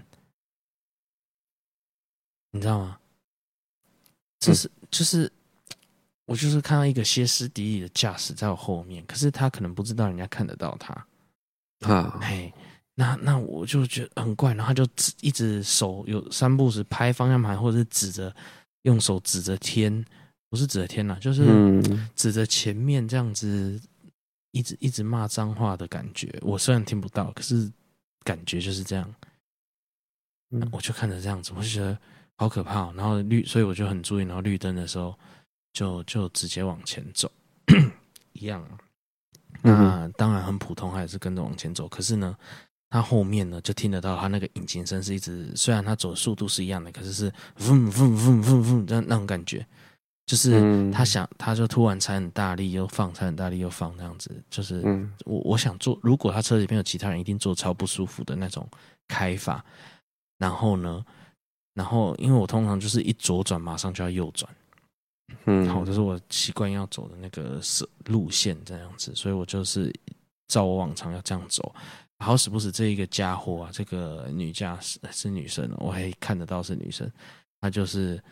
[2.52, 2.98] 你知道吗？
[4.38, 5.32] 这是就是。
[6.26, 10.92] 我就是看到一个歇斯底里的驾驶在我后面，可是他可能不知道人家看得到他
[11.88, 12.18] 啊。
[12.20, 12.52] 嘿，
[12.96, 18.34] 那那我就觉得很怪，然后他就指一直手有三步时拍方向盘，或者是指着
[18.82, 20.04] 用手指着天，
[20.50, 21.80] 不是指着天呐，就是
[22.16, 23.80] 指着前面这样子，
[24.50, 26.36] 一直一直骂脏话的感觉。
[26.42, 27.70] 我虽然听不到，可是
[28.24, 29.14] 感觉就是这样。
[30.72, 31.96] 我就看着这样子，我就觉得
[32.34, 32.90] 好可怕。
[32.94, 34.24] 然后绿，所以我就很注意。
[34.24, 35.16] 然后绿灯的时候。
[35.76, 37.30] 就就直接往前走，
[38.32, 38.66] 一样。
[39.60, 41.86] 那当然很普通，还是跟着往前走。
[41.86, 42.34] 可是呢，
[42.88, 47.30] 他后面呢就听得到他那个引擎声是一直，虽然他走的速度是一样的，可是是
[47.68, 49.66] 嗡嗡嗡嗡嗡那种感觉，
[50.24, 54.30] 就是他想，他就突然踩很大力又放，踩很大力又放那样子。
[54.48, 54.80] 就是
[55.26, 58.66] 我我想坐，如果他车里面有其他人，一定坐超不舒服的那种
[59.08, 59.62] 开法。
[60.38, 61.04] 然后呢，
[61.74, 64.50] 然后因为我通常就是一左转，马上就要右转。
[65.46, 67.60] 嗯，好，这是我习惯要走的那个
[68.06, 69.92] 路线这样子，所以我就是
[70.48, 71.74] 照我往常要这样走。
[72.18, 77.10] 好死不死，这一个家伙啊，这个女驾驶是女生，我还看得到是女生，
[77.60, 78.22] 她就是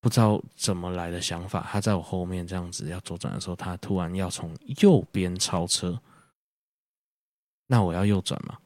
[0.00, 6.00] 不知道怎么来的想法，她在我后面这样子要左转的时候，她突然要从右边超车，
[7.66, 8.56] 那我要右转嘛，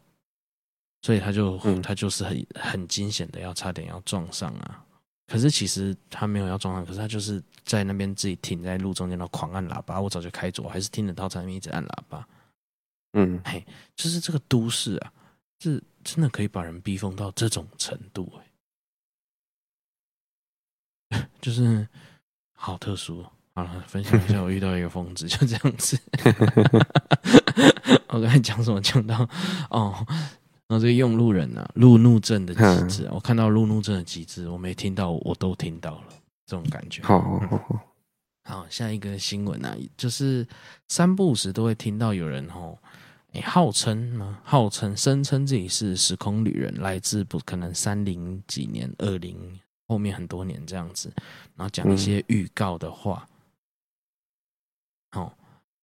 [1.03, 4.85] 所以她就她就是很很惊险的要差点要撞上啊。
[5.29, 10.01] 可是其实他没有要撞上，可是他就是在那边自己停在路中间，然后狂按喇叭。
[10.01, 12.27] 我早就开着，我还是听得到在那边一直按喇叭。
[13.13, 13.63] 嗯，嘿，
[13.95, 15.13] 就是这个都市啊，
[15.61, 18.33] 是真的可以把人逼疯到这种程度
[21.11, 21.87] 哎， 就是
[22.55, 23.25] 好特殊。
[23.55, 25.99] 好了，分享一下我遇到一个疯子，就这样子。
[28.09, 28.81] 我刚才讲什么？
[28.81, 29.29] 讲到
[29.69, 30.07] 哦。
[30.69, 36.05] 然后这用路人啊，路怒症的极致，我看到路怒症的极致，我没听到，我都听到了，
[36.45, 37.03] 这种感觉。
[37.03, 37.81] 好，好，好，
[38.45, 40.47] 好，下一个新闻啊，就是
[40.89, 42.79] 三不五时都会听到有人吼，
[43.33, 51.11] 诶，号称嘛，号称声称自己是时空旅人，来自不可能三零几年、二零后面很多年这样子，
[51.57, 53.27] 然后讲一些预告的话。
[55.13, 55.35] 好，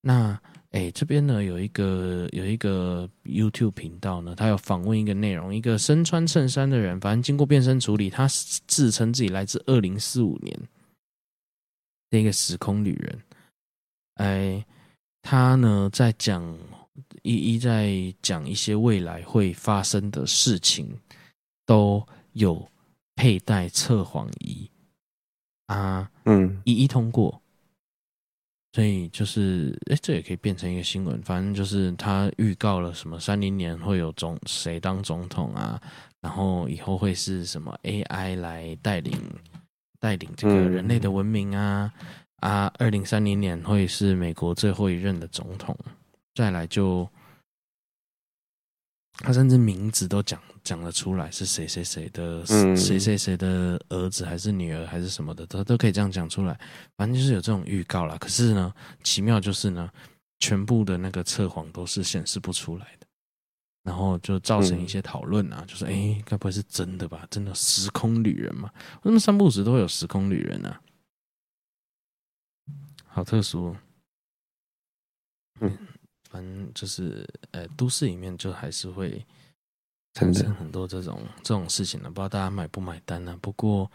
[0.05, 0.39] 那。
[0.71, 8.27] 哎，这边呢有一个有一个 YouTube 频道呢，他有访问一个内容，一个身穿衬衫的人，反正经过变身处理，他
[8.67, 10.59] 自称自己来自二零四五年
[12.09, 13.21] 那个时空旅人。
[14.15, 14.65] 哎，
[15.21, 16.43] 他呢在讲
[17.21, 20.93] 一一在讲一些未来会发生的事情，
[21.65, 22.69] 都有
[23.15, 24.69] 佩戴测谎仪
[25.67, 27.41] 啊，嗯，一一通过。
[28.75, 31.21] 所以就是，哎，这也可以变成一个新闻。
[31.21, 35.81] 反正就是他预告了什么三零年会有总谁当总统啊，
[36.19, 39.17] 然后以后会是什么 AI 来带领
[39.97, 41.89] 带领这个人类的文明啊
[42.41, 45.73] 啊，二零三零年会是美国最后一任的总统，
[46.33, 47.09] 再来就
[49.19, 52.45] 他甚至名字都讲讲得出来，是谁谁谁的，
[52.75, 56.59] 谁谁谁的儿子还是女儿还是什么的，他都可以这样讲出来，
[56.97, 58.17] 反正就是有这种预告啦。
[58.17, 59.89] 可是呢，奇妙就是呢，
[60.39, 63.07] 全部的那个测谎都是显示不出来的。
[63.83, 67.27] 然后就造成一些讨论啊，嗯、就是：“哎，该不会是真的吧？
[67.29, 68.67] 真的时空旅人嘛？
[69.03, 70.81] 为什么三不五时都会有时空旅人呢、啊？
[73.05, 73.77] 好特殊、哦。
[75.59, 75.77] 嗯，
[76.31, 79.23] 反正就是，呃，都市里面就还是会
[80.15, 82.09] 产生很多这种这种事情呢。
[82.09, 83.39] 不知道大家买不买单呢、啊？
[83.39, 83.89] 不过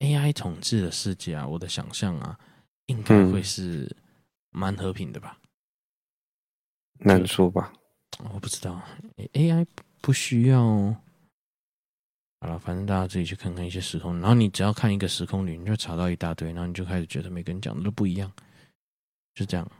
[0.00, 2.36] AI 统治的世界啊，我的想象啊，
[2.86, 3.94] 应该会是
[4.50, 5.38] 蛮和平的吧？
[6.98, 7.72] 难说吧。”
[8.32, 8.80] 我不知道
[9.34, 9.66] ，AI
[10.00, 10.62] 不需要。
[12.40, 18.32] 好了，反正大家自己去看看一些时空，然后你只要看一个时空里，你就查到一大堆，然后你就开始觉得每个人讲的都不一样，
[19.34, 19.70] 就这样。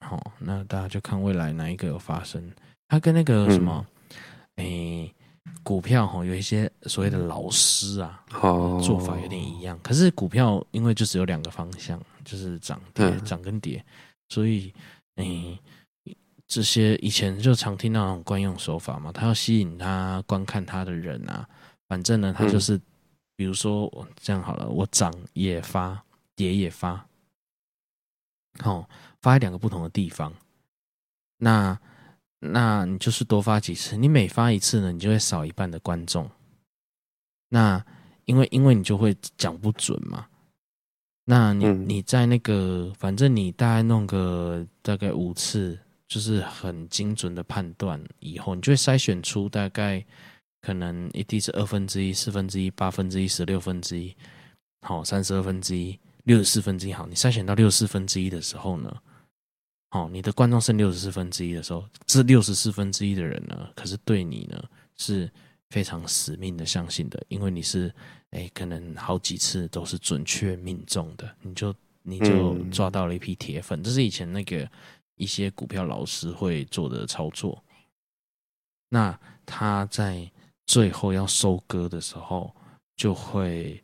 [0.00, 2.52] 好，那大家就看未来哪一个有发生。
[2.88, 3.91] 它跟那个什么，哎、
[4.56, 5.14] 嗯欸，
[5.62, 8.24] 股票哈，有一些所谓的老师啊，
[8.82, 9.78] 做法有点一样。
[9.82, 13.84] 可是股票因为就只有两个方向，就是涨跌，涨跟跌，
[14.28, 14.72] 所以，
[15.16, 15.60] 哎、欸。
[16.48, 21.48] 这些以前就常听到那种惯用手法嘛，他要吸引他观看他的人啊，
[21.88, 22.78] 反正呢，他就是，
[23.34, 26.04] 比如说我这样好了，我涨也发，
[26.36, 27.06] 跌也发，
[28.58, 28.86] 好，
[29.22, 30.30] 发在两个不同的地方，
[31.38, 31.80] 那
[32.42, 36.28] 那你就是多发几次，你每发一次呢，你就会少一半的观众，
[37.48, 37.84] 那
[38.24, 40.26] 因为因为你就会讲不准嘛，
[41.24, 45.78] 那你你在那个，反正你大概弄个大概五次。
[46.08, 50.04] 就是很精准的判断，以后你就会筛选出大概
[50.60, 54.14] 可能一定是二分之一、四分之一、八分之一、十六分之一，
[54.82, 56.92] 好，三十二分之一、六十四分之一。
[56.92, 58.94] 好，你筛选到六十四分之一的时候呢，
[59.92, 64.64] 好，你的观众剩六十四分之一的时候，这六十四分之一的人呢，可是对你呢
[64.96, 65.30] 是
[65.68, 67.94] 非常死命的相信的，因为你是
[68.30, 73.82] 哎，可能好几次都是准确命中的，你就你就抓到了一批铁粉。
[73.82, 74.66] 这是以前那个。
[75.16, 77.62] 一些股票老师会做的操作，
[78.88, 79.16] 那
[79.46, 80.28] 他在
[80.66, 82.52] 最后要收割的时候，
[82.96, 83.80] 就会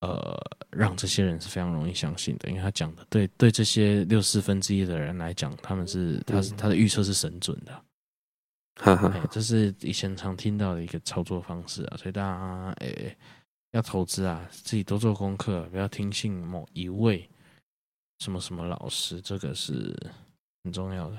[0.00, 0.38] 呃
[0.76, 7.72] 让这些人是非常容易相信的，因为他讲的对对这些六四分之一的人来讲，他们是他是他的预测是神准的，
[8.76, 13.16] 哈哈，这是以前常听到的一个操作方式啊，所以大家诶
[13.72, 17.28] 要投资啊，自己多做功课，不要听信某一位
[18.18, 19.96] 什么什么老师，这个是。
[20.66, 21.16] 很重要的。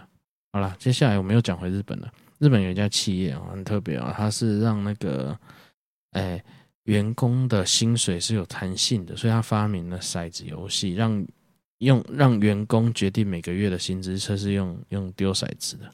[0.52, 2.14] 好了，接下来我们又讲回日本了。
[2.38, 5.40] 日本有一家企业啊，很特别啊，它是让那个，
[6.12, 6.44] 哎，
[6.88, 11.26] 员工的薪水是有弹性的，所以他发明了骰子游戏，让
[11.80, 15.92] 用让员工决定每个月的薪资，这是用用丢骰子的。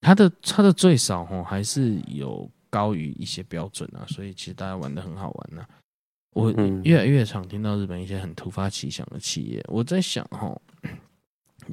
[0.00, 5.68] 他的他的最少哦，还是有高于一些标准啊，所以其实大家玩的很好玩啊。
[6.32, 6.50] 我
[6.84, 10.60] 越来越常听到日本一些很突发奇想的企业，我在想哦。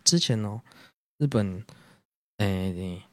[0.04, 0.60] 之前哦，
[1.18, 1.64] 日本，
[2.38, 3.04] 哎、欸，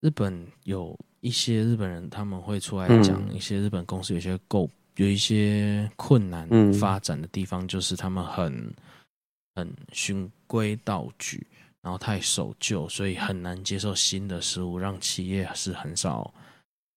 [0.00, 8.74] 日本有一些日本人他们会出来讲一些日本公司有些够有一些困难发展的地方，就是他们很
[9.54, 11.46] 很循规蹈矩，
[11.80, 16.30] 然后太守旧，所以很难接受新的事物，让企业是很少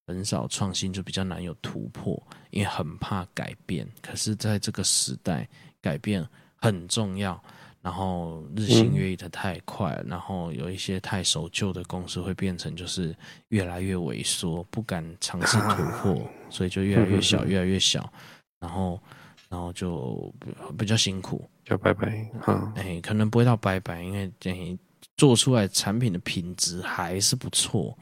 [0.08, 2.22] 很少创新，就比较难有突破，
[2.52, 3.88] 因为很怕改变。
[4.02, 5.48] 可是在这个时代，
[5.82, 7.42] 改变很重要。
[7.88, 13.16] 然后日新月异的太快，嗯、然后有一些太守旧的公司会变成就是
[13.48, 18.12] 越来越萎缩，不敢尝试突破，啊、所以就越来越小，越来越小，
[18.60, 19.02] 然后
[19.48, 20.30] 然后就
[20.78, 22.30] 比较辛苦，就拜拜。
[22.48, 24.78] 嗯，哎，可能不会到拜拜，因为哎
[25.16, 27.98] 做出来产品的品质还是不错，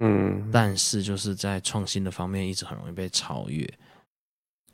[0.00, 3.64] 嗯，但是就是在创新的方面一直很容易被超越。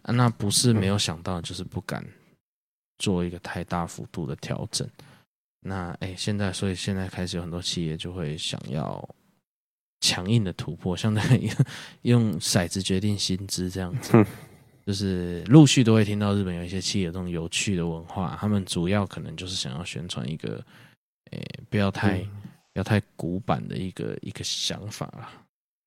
[0.02, 2.04] 啊，那不是没有想到，就是不敢。
[2.98, 4.88] 做一个太大幅度的调整，
[5.60, 9.08] 那哎、欸，现在所以现在开始有很多企业就会想要
[10.00, 11.50] 强硬的突破，相当于
[12.02, 14.24] 用骰子决定薪资这样子，
[14.86, 20.64] 就是陆续都会听到日本有一些企业这种有趣的文化，他们主要可能就是想要宣传一个，
[21.32, 22.18] 哎、欸，不要太
[22.72, 25.32] 不要太古板的一个一个想法啦，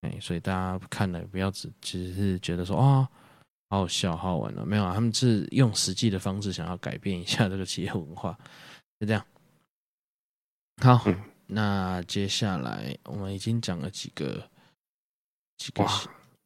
[0.01, 2.86] 哎、欸，所以大家看了不要只只是觉得说啊。
[2.86, 3.08] 哦
[3.70, 4.93] 好好笑，好好玩了，哦，没有啊？
[4.93, 8.38] 他们是用实际的方式想要改变一下这个企业文化，
[8.99, 9.26] 就这样。
[10.82, 14.47] 好，嗯、那接下来我们已经讲了几个
[15.57, 15.84] 几个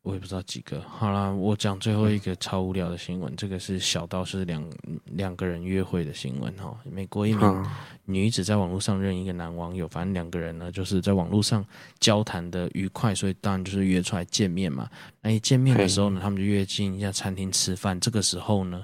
[0.01, 0.81] 我也不知道几个。
[0.81, 4.63] 好啦，我讲最后一个超无聊的新闻，这个是小道是两
[5.05, 6.75] 两个人约会的新闻哈。
[6.89, 7.65] 美国一名
[8.05, 11.65] 女子在网络上认一个男网友，反正两个人呢就是在网络上
[11.99, 14.89] 交谈的愉快，所以当然就是约出来见面嘛。
[15.21, 17.99] 那一见面的时候呢，他们就约进一家餐厅吃饭。
[17.99, 18.83] 这个时候呢，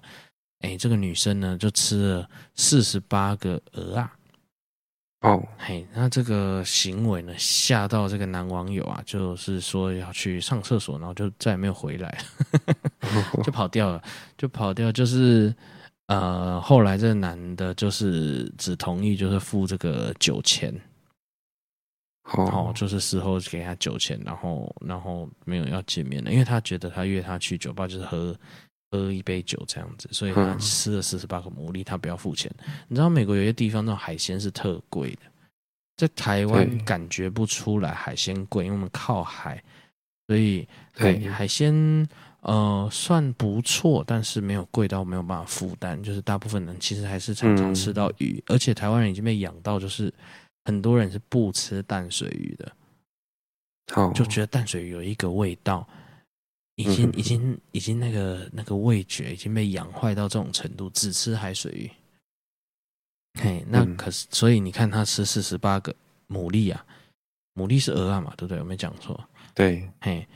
[0.59, 4.13] 哎，这个女生呢就吃了四十八个鹅啊。
[5.25, 12.15] 哦，嘿，那这个行为呢，吓到这个男网友啊，就是说要去上厕所，然后就再也没有回来，
[13.43, 13.99] 就跑掉了，
[14.37, 15.51] 就跑掉，就是
[16.05, 20.71] 呃，后来这个男的，就是只同意就是付这个酒钱，
[22.33, 28.37] 哦，就是事后给他酒钱，然后然后没有要见面了，因为他觉得他约他去酒吧就是喝
[28.95, 32.51] 喝一杯酒这样子，所以他吃了四十八个牡蛎，他不要付钱。
[32.87, 35.21] 你知道美国有些地方那种海鲜是特贵的，
[35.97, 39.63] 在台湾感觉不出来海鲜贵，因为我们靠海，
[40.27, 42.07] 所以海海鲜
[42.41, 46.01] 呃算不错，但是没有贵到没有办法负担。
[46.01, 50.13] 就是大部分人其实还是常常吃到鱼，而且台湾人已经被养到，就是
[50.65, 52.71] 很多人是不吃淡水鱼的，
[53.93, 55.87] 好就觉得淡水鱼有一个味道。
[56.75, 61.91] 已经已经已经那个那个味觉已经被养坏到这种程度，只吃海水鱼。
[63.41, 65.93] 嘿，那可是所以你看他吃四十八个
[66.27, 66.85] 牡蛎啊，
[67.53, 68.59] 牡蛎是蚵仔嘛，对不对？
[68.59, 69.29] 我没讲错。
[69.53, 70.27] 对，嘿，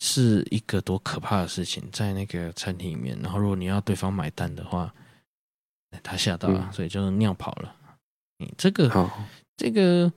[0.00, 3.18] 是一个多可怕的事情，在那个餐厅里面。
[3.20, 4.92] 然后如果你要对方买单的话，
[6.02, 7.76] 他吓到了，所以就尿跑了。
[8.38, 9.24] 嗯，这个好，
[9.56, 10.12] 这个。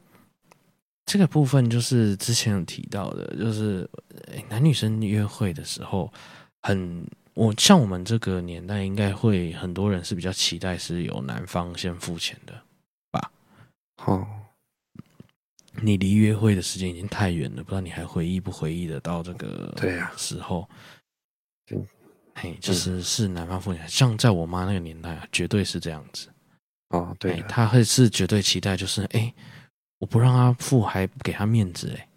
[1.10, 3.90] 这个部分就是之前有提到的，就是
[4.48, 6.14] 男女生约会的时候，
[6.62, 7.04] 很
[7.34, 12.54] 我像我们这个年代，应该会很多人是比较期待是由男方先付钱的
[13.10, 13.32] 吧？
[14.06, 14.24] 哦，
[15.82, 20.70] 你离约会的时间已经太远了，不知道你还回忆不回忆得到这个对呀时候？
[21.66, 21.84] 对，
[22.36, 26.28] 嘿，就是是男方付钱，像在我妈那个年代啊，绝对是这样子。
[26.90, 29.34] 哦，对，他会是绝对期待，就是哎。
[30.00, 32.08] 我不让他付，还不给他面子哎，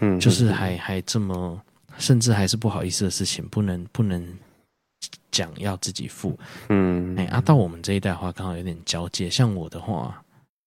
[0.00, 1.60] 嗯，就是还还这么，
[1.96, 4.36] 甚至还是不好意思的事情，不能不能
[5.30, 6.36] 讲要自己付，
[6.68, 9.30] 嗯，哎，啊，到我们这一代的话，刚好有点交界。
[9.30, 10.22] 像我的话，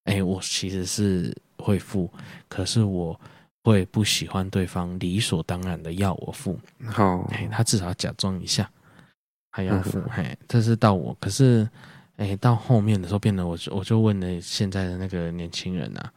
[0.06, 2.10] 哎，我其实是会付，
[2.48, 3.20] 可是我
[3.64, 8.70] 会不喜欢对方理所当然的要我付，好，哎，他至少要假装一下，
[9.52, 11.68] 还要付，嘿，这是到我，可是，
[12.16, 16.14] 哎，到后面的时候，变得我我就问了现在的那个年轻人啊。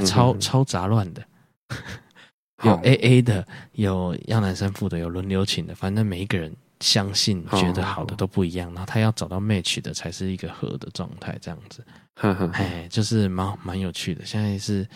[0.00, 1.22] 超超杂乱的，
[2.64, 11.84] 有 A A 的，有要男生付的，有轮流请的，反正每一个人相信觉得好的都不一样，然后他要找到 match 的才是一个合的状态，这样子，
[12.54, 14.24] 哎，就是蛮蛮有趣的。
[14.24, 14.88] 现在是，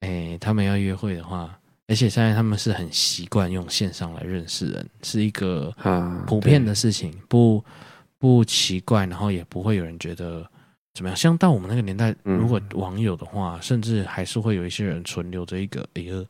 [0.00, 1.58] 哎，他们要约会的话，
[1.88, 5.74] 而且现在他们是很习惯用线上来认识人，是一个
[6.26, 7.64] 普遍的事情，不
[8.18, 10.48] 不奇怪，然后也不会有人觉得。
[10.94, 11.16] 怎么样？
[11.16, 16.26] 像到我们那个年代，如果网友的话，嗯、甚至还是会有一些人存留着一个“一个，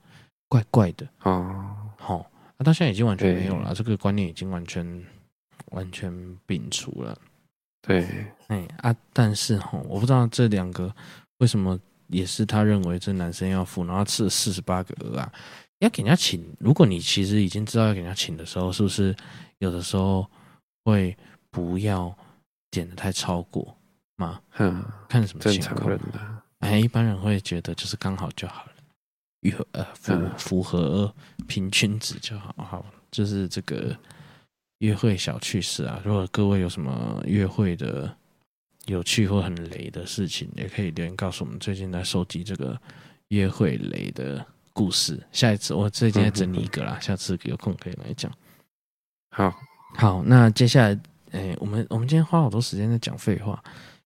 [0.48, 5.06] 怪怪的”哦，好，那到现在已经完全没有了，这个观念已经完全
[5.70, 6.12] 完全
[6.46, 7.16] 摒除了。
[7.82, 8.06] 对，
[8.48, 10.94] 哎啊，但是哈，我不知道这两个
[11.38, 15.32] 为什么也是他认为这男生要付，然后吃了四十八个鹅啊，
[15.78, 16.44] 要给人家请。
[16.58, 19.16] 如果你其实已经知道要给人家请的时候，是不是
[19.58, 20.26] 有的时候
[20.84, 21.16] 会
[21.50, 22.14] 不要
[22.70, 23.74] 点的太超过？
[24.20, 25.98] 嘛，嗯，看什么情况。
[26.58, 31.12] 哎，一般人会觉得就是刚好就好了，符符合
[31.48, 32.54] 平均值就好。
[32.58, 33.96] 好，就是这个
[34.80, 35.98] 约会小趣事啊。
[36.04, 38.14] 如果各位有什么约会的
[38.84, 41.58] 有趣或很雷的事情，也可以留言告诉我们。
[41.58, 42.78] 最近在收集这个
[43.28, 44.44] 约会雷的
[44.74, 48.30] 故事，下一次我最近在整理一个啦，下次有空可以来讲。
[49.30, 49.54] 好，
[49.96, 53.62] 好，那接下来，哎，我们我们今天花好多时间在讲废话。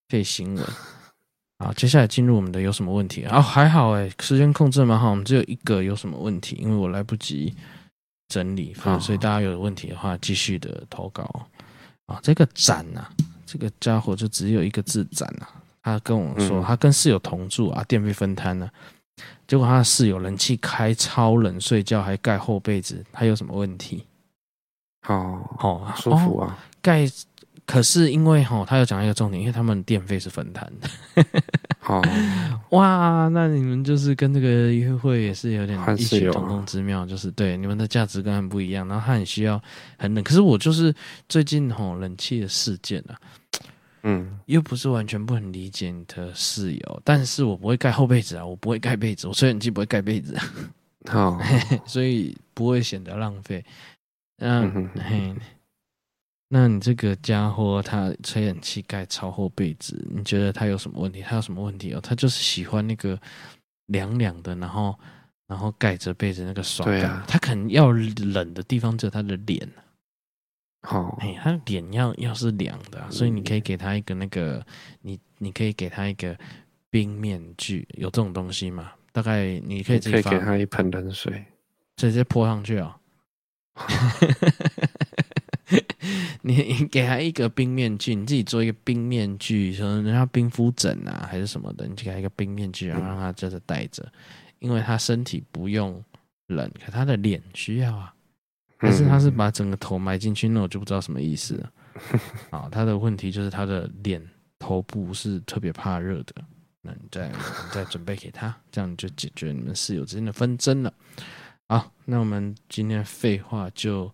[0.08, 0.64] 废新闻，
[1.58, 3.40] 好，接下来进入我们的有什么问题啊？
[3.40, 7.54] 还好哎，时间控制蛮好，我们只有一个有什么问题，因为我来不及
[8.28, 11.46] 整理，所以大家有问题的话继续的投稿
[12.06, 12.18] 啊。
[12.22, 13.06] 这个展呐，
[13.46, 15.46] 这个家伙就只有一个字展呐。
[15.82, 18.70] 他跟我说，他跟室友同住啊，电费分摊呢，
[19.46, 24.06] 结果他的室友冷气开超冷，睡觉还盖厚被子，他有什么问题？
[25.02, 27.08] 好好舒服啊，盖。
[27.66, 30.88] 可是因为哈，他有讲一个重点，因为他们电费是分摊的。
[31.78, 32.00] 好
[32.70, 38.86] 哇，那你们就是跟这个约会也是有点异曲同工之妙，就是对你们的价值观很不一样。
[38.88, 39.60] 然后他很需要
[39.98, 40.94] 很冷，可是我就是
[41.28, 43.16] 最近吼冷气的事件啊，
[44.04, 50.36] 嗯，又不是完全不能理解你的室友，但是我不会盖厚被子啊，我不会盖被子，我吹冷气不会盖被子。
[51.10, 51.38] 好，
[51.86, 53.62] 所以不会显得浪费。
[54.38, 55.34] 嗯，嘿，
[56.56, 61.20] 那你这个家伙他吹冷气盖超厚被子，你觉得他有什么问题？
[61.20, 62.00] 他有什么问题哦？
[62.00, 63.20] 他就是喜欢那个
[63.86, 64.96] 凉凉的，然后
[65.48, 67.10] 然后盖着被子那个爽感。
[67.10, 69.68] 啊、他可能要冷的地方只有他的脸。
[70.82, 74.64] 好，哎，他的脸要要是凉的、啊，所以你可以给他一个那个，
[75.00, 76.38] 你你可以给他一个
[76.88, 78.92] 冰面具，有这种东西吗？
[79.10, 81.46] 大概你可以自己可以给他一盆冷水，
[81.96, 82.96] 直接泼上去啊、
[83.74, 83.82] 哦！
[86.46, 94.06] 你给他一个冰面具，你自己做一个冰面具，说人家冰敷枕啊，还是什么的，你就给他一个冰面具，然后让他就是戴着，
[94.58, 96.04] 因为他身体不用
[96.48, 98.14] 冷，可他的脸需要啊。
[98.78, 101.72] 但是他是把整个头埋进去，那我就不知道什么意思了。
[102.50, 104.22] 啊，他的问题就是他的脸
[104.58, 106.34] 头部是特别怕热的。
[106.82, 107.34] 那你再你
[107.72, 110.92] 再准备给他，这样你就解决你们室友之间的纷争了。
[111.70, 114.12] 好，那我们今天废话就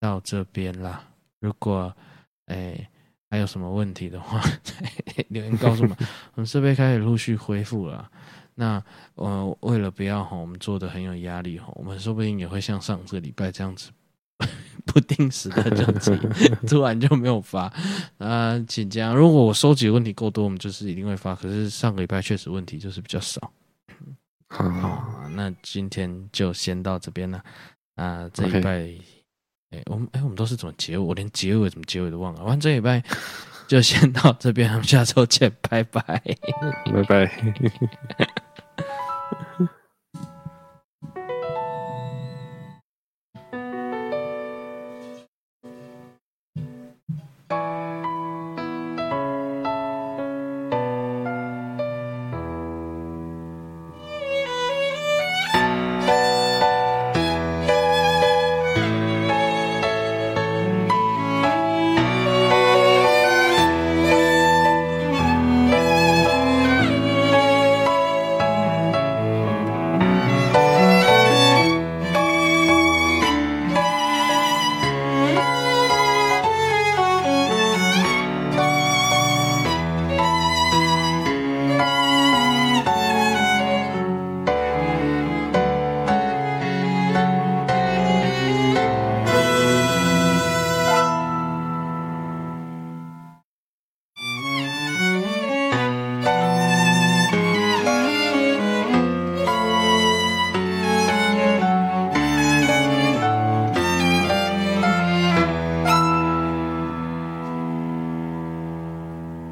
[0.00, 1.07] 到这边啦。
[1.40, 1.94] 如果
[2.46, 2.88] 哎
[3.30, 4.40] 还有什么问题的话，
[5.28, 5.96] 留言告诉我们。
[6.34, 8.10] 我们设备开始陆续恢复了。
[8.54, 8.82] 那
[9.14, 13.90] 呃，为了不要哈，我们做的很有压力哈，我们说不定也会像上这个礼拜这样子。
[14.86, 16.16] 不定时的这样子，
[16.66, 17.70] 突然就没有发
[18.18, 19.14] 啊，请这样。
[19.14, 21.34] 如果我收集的问题够多，我们就是一定会发。
[21.34, 23.52] 可是上个礼拜确实问题就是比较少。
[24.48, 27.44] 好，好，那今天就先到这边了。
[27.96, 28.94] 啊，这一拜，
[29.70, 30.98] 哎、欸，我们哎、欸，我们都是怎么结尾？
[30.98, 32.42] 我连结尾怎么结尾都忘了。
[32.42, 33.02] 完，这礼拜
[33.66, 36.02] 就先到这边，我们下周见，拜拜，
[36.86, 37.30] 拜拜。